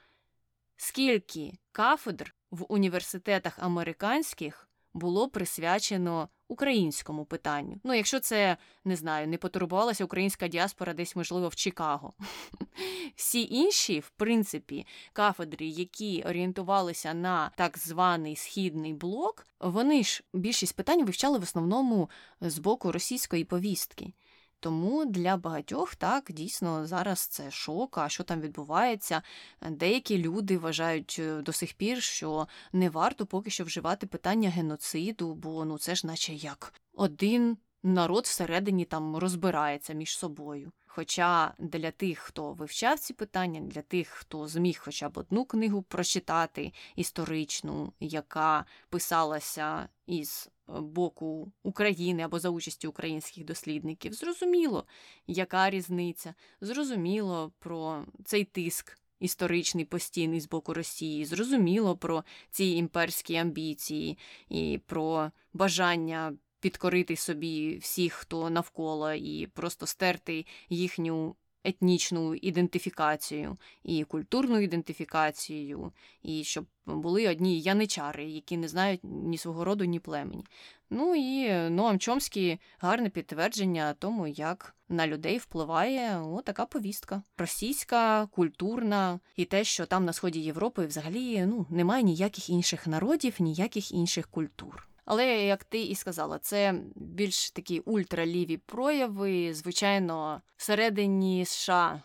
Скільки 0.78 1.54
кафедр 1.72 2.36
в 2.52 2.66
університетах 2.70 3.60
американських 3.60 4.69
було 4.94 5.30
присвячено 5.30 6.30
українському 6.48 7.26
питанню. 7.26 7.80
Ну, 7.84 7.94
якщо 7.94 8.20
це 8.20 8.58
не 8.86 8.96
знаю, 8.96 9.28
не 9.28 9.38
потурбувалася 9.38 10.06
українська 10.06 10.48
діаспора 10.48 10.94
десь, 10.94 11.16
можливо, 11.16 11.48
в 11.48 11.56
Чикаго. 11.56 12.14
Всі 13.16 13.48
інші, 13.52 14.00
в 14.00 14.10
принципі, 14.10 14.88
кафедри, 15.14 15.66
які 15.66 16.24
орієнтувалися 16.24 17.14
на 17.14 17.52
так 17.58 17.78
званий 17.78 18.36
східний 18.36 18.94
блок, 18.94 19.48
вони 19.60 20.04
ж 20.04 20.24
більшість 20.34 20.76
питань 20.76 21.06
вивчали 21.06 21.40
в 21.40 21.44
основному 21.44 22.10
з 22.42 22.60
боку 22.60 22.92
російської 22.92 23.44
повістки. 23.44 24.14
Тому 24.60 25.06
для 25.06 25.38
багатьох 25.38 25.96
так 25.96 26.26
дійсно 26.30 26.88
зараз 26.88 27.20
це 27.20 27.52
шок. 27.52 27.98
А 27.98 28.10
що 28.10 28.24
там 28.24 28.42
відбувається? 28.42 29.22
Деякі 29.70 30.18
люди 30.18 30.58
вважають 30.58 31.16
е, 31.20 31.42
до 31.42 31.54
сих 31.54 31.74
пір, 31.74 32.04
що 32.04 32.48
не 32.74 32.90
варто 32.90 33.26
поки 33.26 33.50
що 33.50 33.64
вживати 33.64 34.08
питання 34.08 34.50
геноциду, 34.50 35.34
бо 35.34 35.66
ну 35.66 35.78
це 35.78 35.96
ж, 35.96 36.08
наче 36.08 36.34
як 36.34 36.74
один 36.94 37.58
народ 37.84 38.24
всередині 38.24 38.86
там 38.86 39.18
розбирається 39.18 39.94
між 39.94 40.18
собою. 40.18 40.72
Хоча 40.88 41.54
для 41.60 41.92
тих, 41.92 42.20
хто 42.20 42.54
вивчав 42.54 43.00
ці 43.00 43.14
питання, 43.14 43.62
для 43.62 43.82
тих, 43.82 44.08
хто 44.08 44.48
зміг 44.48 44.82
хоча 44.84 45.10
б 45.10 45.18
одну 45.18 45.46
книгу 45.46 45.82
прочитати 45.82 46.74
історичну, 46.96 47.94
яка 48.00 48.66
писалася 48.90 49.90
із 50.06 50.50
боку 50.82 51.52
України 51.64 52.24
або 52.24 52.40
за 52.40 52.50
участі 52.50 52.88
українських 52.88 53.46
дослідників, 53.46 54.14
зрозуміло, 54.14 54.86
яка 55.28 55.70
різниця, 55.70 56.34
зрозуміло 56.62 57.52
про 57.60 58.06
цей 58.26 58.44
тиск. 58.44 58.96
Історичний 59.20 59.86
постійний 59.86 60.40
з 60.40 60.48
боку 60.48 60.74
Росії, 60.74 61.26
зрозуміло 61.26 61.98
про 61.98 62.24
ці 62.52 62.66
імперські 62.66 63.36
амбіції 63.36 64.18
і 64.50 64.80
про 64.86 65.32
бажання 65.54 66.34
підкорити 66.60 67.16
собі 67.16 67.78
всіх, 67.78 68.14
хто 68.14 68.50
навколо, 68.50 69.14
і 69.14 69.48
просто 69.48 69.86
стерти 69.86 70.46
їхню 70.70 71.36
етнічну 71.64 72.36
ідентифікацію 72.36 73.58
і 73.84 74.04
культурну 74.04 74.60
ідентифікацію, 74.60 75.92
і 76.24 76.44
щоб 76.44 76.66
були 76.86 77.30
одні 77.30 77.62
яничари, 77.62 78.26
які 78.26 78.58
не 78.58 78.68
знають 78.68 79.02
ні 79.04 79.38
свого 79.38 79.66
роду, 79.66 79.86
ні 79.86 80.00
племені. 80.00 80.46
Ну 80.90 81.16
і 81.16 81.54
Ноам 81.70 82.00
Чомський 82.00 82.60
гарне 82.80 83.10
підтвердження 83.10 83.94
тому, 84.00 84.28
як 84.28 84.76
на 84.90 85.08
людей 85.08 85.38
впливає 85.38 86.22
така 86.46 86.66
повістка. 86.66 87.22
Російська, 87.38 88.26
культурна, 88.26 89.20
і 89.36 89.46
те, 89.46 89.64
що 89.64 89.86
там 89.86 90.06
на 90.06 90.14
сході 90.14 90.40
Європи 90.40 90.86
взагалі 90.86 91.46
ну, 91.46 91.66
немає 91.70 92.04
ніяких 92.04 92.50
інших 92.50 92.88
народів, 92.88 93.36
ніяких 93.40 93.92
інших 93.92 94.28
культур. 94.28 94.90
Але, 95.12 95.46
як 95.46 95.64
ти 95.64 95.82
і 95.82 95.96
сказала, 95.96 96.40
це 96.40 96.74
більш 96.96 97.52
такі 97.52 97.80
ультраліві 97.80 98.58
прояви. 98.58 99.54
Звичайно, 99.54 100.42
всередині 100.58 101.46
США 101.46 102.02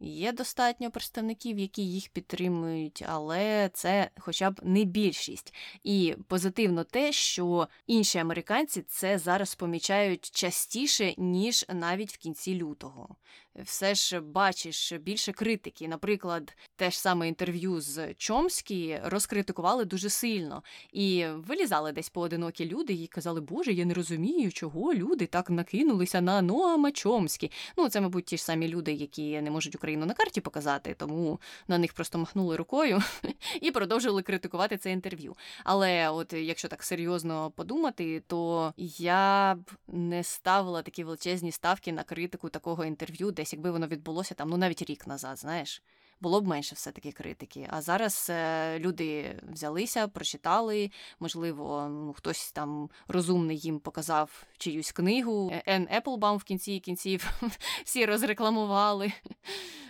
є 0.00 0.32
достатньо 0.32 0.90
представників, 0.90 1.58
які 1.58 1.82
їх 1.82 2.08
підтримують, 2.08 3.04
але 3.08 3.70
це 3.72 4.10
хоча 4.18 4.50
б 4.50 4.60
не 4.62 4.84
більшість. 4.84 5.54
І 5.84 6.16
позитивно 6.28 6.84
те, 6.84 7.12
що 7.12 7.68
інші 7.86 8.18
американці 8.18 8.82
це 8.82 9.18
зараз 9.18 9.54
помічають 9.54 10.30
частіше, 10.30 11.14
ніж 11.16 11.66
навіть 11.68 12.12
в 12.12 12.16
кінці 12.16 12.54
лютого 12.54 13.16
все 13.64 13.94
ж 13.94 14.20
бачиш 14.20 14.92
більше 14.92 15.32
критики. 15.32 15.88
Наприклад, 15.88 16.56
те 16.76 16.90
ж 16.90 17.00
саме 17.00 17.28
інтерв'ю 17.28 17.80
з 17.80 18.14
Чомскі 18.14 19.00
розкритикували 19.04 19.84
дуже 19.84 20.10
сильно 20.10 20.62
і 20.92 21.26
вилізали 21.26 21.92
десь 21.92 22.08
поодинокі 22.08 22.66
люди 22.66 22.92
і 22.92 23.06
казали, 23.06 23.40
Боже, 23.40 23.72
я 23.72 23.84
не 23.84 23.94
розумію, 23.94 24.52
чого 24.52 24.94
люди 24.94 25.26
так 25.26 25.50
накинулися 25.50 26.20
на 26.20 26.42
Ноама 26.42 26.92
Чомскі. 26.92 27.50
Ну, 27.76 27.88
це, 27.88 28.00
мабуть, 28.00 28.24
ті 28.24 28.36
ж 28.36 28.44
самі 28.44 28.68
люди, 28.68 28.92
які 28.92 29.40
не 29.40 29.50
можуть 29.50 29.74
Україну 29.74 30.06
на 30.06 30.14
карті 30.14 30.40
показати, 30.40 30.94
тому 30.98 31.40
на 31.68 31.78
них 31.78 31.92
просто 31.92 32.18
махнули 32.18 32.56
рукою 32.56 33.02
і 33.60 33.70
продовжили 33.70 34.22
критикувати 34.22 34.76
це 34.76 34.90
інтерв'ю. 34.90 35.36
Але, 35.64 36.10
от 36.10 36.32
якщо 36.32 36.68
так 36.68 36.82
серйозно 36.82 37.50
подумати, 37.50 38.22
то 38.26 38.72
я 38.98 39.54
б 39.54 39.70
не 39.88 40.24
ставила 40.24 40.82
такі 40.82 41.04
величезні 41.04 41.52
ставки 41.52 41.92
на 41.92 42.02
критику 42.02 42.48
такого 42.48 42.84
інтерв'ю, 42.84 43.30
де 43.30 43.44
десь, 43.46 43.52
якби 43.52 43.70
воно 43.70 43.86
відбулося 43.86 44.34
там, 44.34 44.48
ну 44.48 44.56
навіть 44.56 44.82
рік 44.82 45.06
назад, 45.06 45.38
знаєш, 45.38 45.82
було 46.20 46.40
б 46.40 46.46
менше 46.46 46.74
все-таки 46.74 47.12
критики. 47.12 47.68
А 47.70 47.82
зараз 47.82 48.26
е, 48.30 48.78
люди 48.78 49.38
взялися, 49.52 50.08
прочитали, 50.08 50.90
можливо, 51.20 51.88
ну, 51.88 52.12
хтось 52.12 52.52
там 52.52 52.90
розумний 53.08 53.58
їм 53.58 53.78
показав 53.78 54.44
чиюсь 54.58 54.92
книгу. 54.92 55.50
Е, 55.52 55.62
Ен 55.66 55.88
Еплбаум 55.90 56.38
в 56.38 56.44
кінці 56.44 56.80
кінців 56.80 57.30
всі 57.84 58.06
розрекламували, 58.06 59.12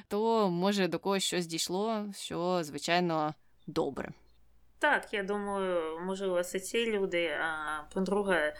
то 0.08 0.50
може 0.50 0.88
до 0.88 0.98
когось 0.98 1.24
щось 1.24 1.46
дійшло, 1.46 2.06
що, 2.14 2.64
звичайно, 2.64 3.34
добре. 3.66 4.12
Так, 4.78 5.08
я 5.12 5.22
думаю, 5.22 6.00
можливо, 6.00 6.42
це 6.42 6.60
ці 6.60 6.86
люди. 6.86 7.26
А 7.26 7.82
по-друге, 7.94 8.54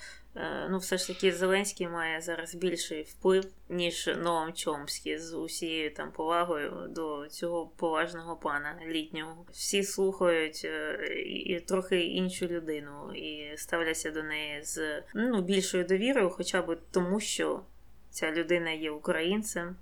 ну, 0.71 0.79
все 0.79 0.99
ж 0.99 1.07
таки, 1.07 1.33
Зеленський 1.33 1.89
має 1.89 2.21
зараз 2.21 2.55
більший 2.55 3.03
вплив, 3.03 3.45
ніж 3.69 4.11
Ноам 4.23 4.53
Чомський 4.53 5.19
з 5.19 5.35
усією 5.35 5.95
там 5.95 6.13
повагою 6.13 6.87
до 6.89 7.27
цього 7.29 7.67
поважного 7.67 8.37
пана 8.37 8.79
літнього. 8.87 9.47
Всі 9.53 9.83
слухають 9.83 10.63
е, 10.65 10.99
і 11.25 11.61
трохи 11.61 12.05
іншу 12.05 12.47
людину 12.47 13.15
і 13.15 13.57
ставляться 13.57 14.11
до 14.11 14.23
неї 14.23 14.63
з 14.63 15.03
ну, 15.15 15.43
більшою 15.43 15.85
довірою, 15.85 16.31
хоча 16.31 16.63
б 16.63 16.79
тому, 16.91 17.21
що 17.21 17.63
ця 18.11 18.33
людина 18.33 18.71
є 18.71 18.91
українцем. 18.91 19.77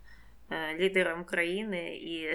е, 0.50 0.78
лідером 0.78 1.24
країни 1.24 1.96
і 1.96 2.34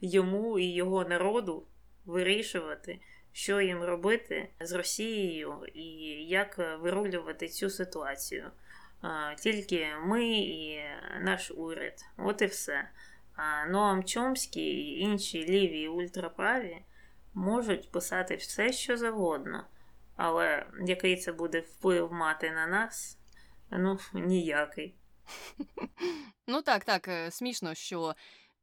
йому 0.00 0.58
і 0.58 0.74
його 0.74 1.04
народу 1.04 1.66
вирішувати, 2.06 2.98
що 3.32 3.60
їм 3.60 3.82
робити 3.82 4.48
з 4.60 4.72
Росією 4.72 5.66
і 5.74 5.82
як 6.28 6.58
вирулювати 6.58 7.48
цю 7.48 7.70
ситуацію. 7.70 8.50
Тільки 9.38 9.88
ми 10.04 10.24
і 10.28 10.80
наш 11.20 11.50
уряд. 11.50 12.04
От 12.16 12.42
і 12.42 12.46
все. 12.46 12.88
А 13.36 13.66
Ноам 13.66 14.04
Чомський 14.04 14.64
і 14.64 14.98
інші 14.98 15.46
ліві 15.46 15.80
і 15.80 15.88
ультраправі 15.88 16.82
можуть 17.34 17.92
писати 17.92 18.36
все, 18.36 18.72
що 18.72 18.96
завгодно. 18.96 19.66
Але 20.16 20.66
який 20.86 21.16
це 21.16 21.32
буде 21.32 21.60
вплив 21.60 22.12
мати 22.12 22.50
на 22.50 22.66
нас? 22.66 23.18
Ну, 23.70 23.98
ніякий. 24.14 24.94
Ну 26.46 26.62
так, 26.62 26.84
так, 26.84 27.08
е, 27.08 27.30
смішно, 27.30 27.74
що 27.74 28.14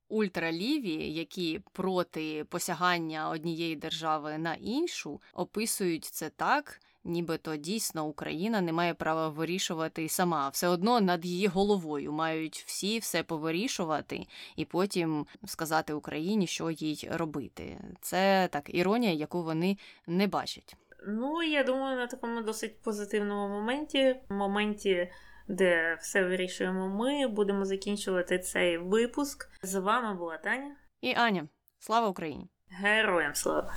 ультраліві, 0.10 1.14
які 1.14 1.62
проти 1.72 2.43
посягання 2.43 3.30
однієї 3.30 3.76
держави 3.76 4.38
на 4.38 4.53
іншу, 4.53 5.22
описують 5.34 6.05
це 6.05 6.30
так, 6.30 6.80
нібито 7.03 7.55
дійсно 7.55 8.05
Україна 8.05 8.62
не 8.62 8.74
має 8.74 8.93
права 8.93 9.30
вирішувати 9.30 10.10
сама. 10.10 10.49
Все 10.49 10.68
одно 10.68 11.01
над 11.01 11.26
її 11.26 11.47
головою 11.47 12.12
мають 12.12 12.64
всі 12.68 12.99
все 12.99 13.24
повирішувати 13.24 14.28
і 14.55 14.66
потім 14.66 15.26
сказати 15.45 15.93
Україні, 15.93 16.47
що 16.47 16.72
їй 16.72 17.10
робити. 17.12 17.78
Це 18.01 18.49
так 18.51 18.76
іронія, 18.76 19.14
яку 19.14 19.43
вони 19.43 19.78
не 20.08 20.28
бачать. 20.28 20.76
Ну, 21.08 21.43
я 21.43 21.64
думаю, 21.64 21.97
на 21.97 22.08
такому 22.08 22.41
досить 22.41 22.82
позитивному 22.82 23.55
моменті, 23.55 24.16
моменті, 24.30 25.12
де 25.48 25.98
все 26.02 26.24
вирішуємо 26.26 26.89
ми, 26.89 27.28
будемо 27.28 27.66
закінчувати 27.66 28.39
цей 28.39 28.78
випуск. 28.78 29.50
З 29.62 29.76
вами 29.76 30.14
була 30.16 30.38
Таня 30.38 30.76
і 31.02 31.14
Аня. 31.14 31.48
Слава 31.80 32.08
Україні! 32.08 32.48
Героям 32.70 33.36
слава! 33.36 33.74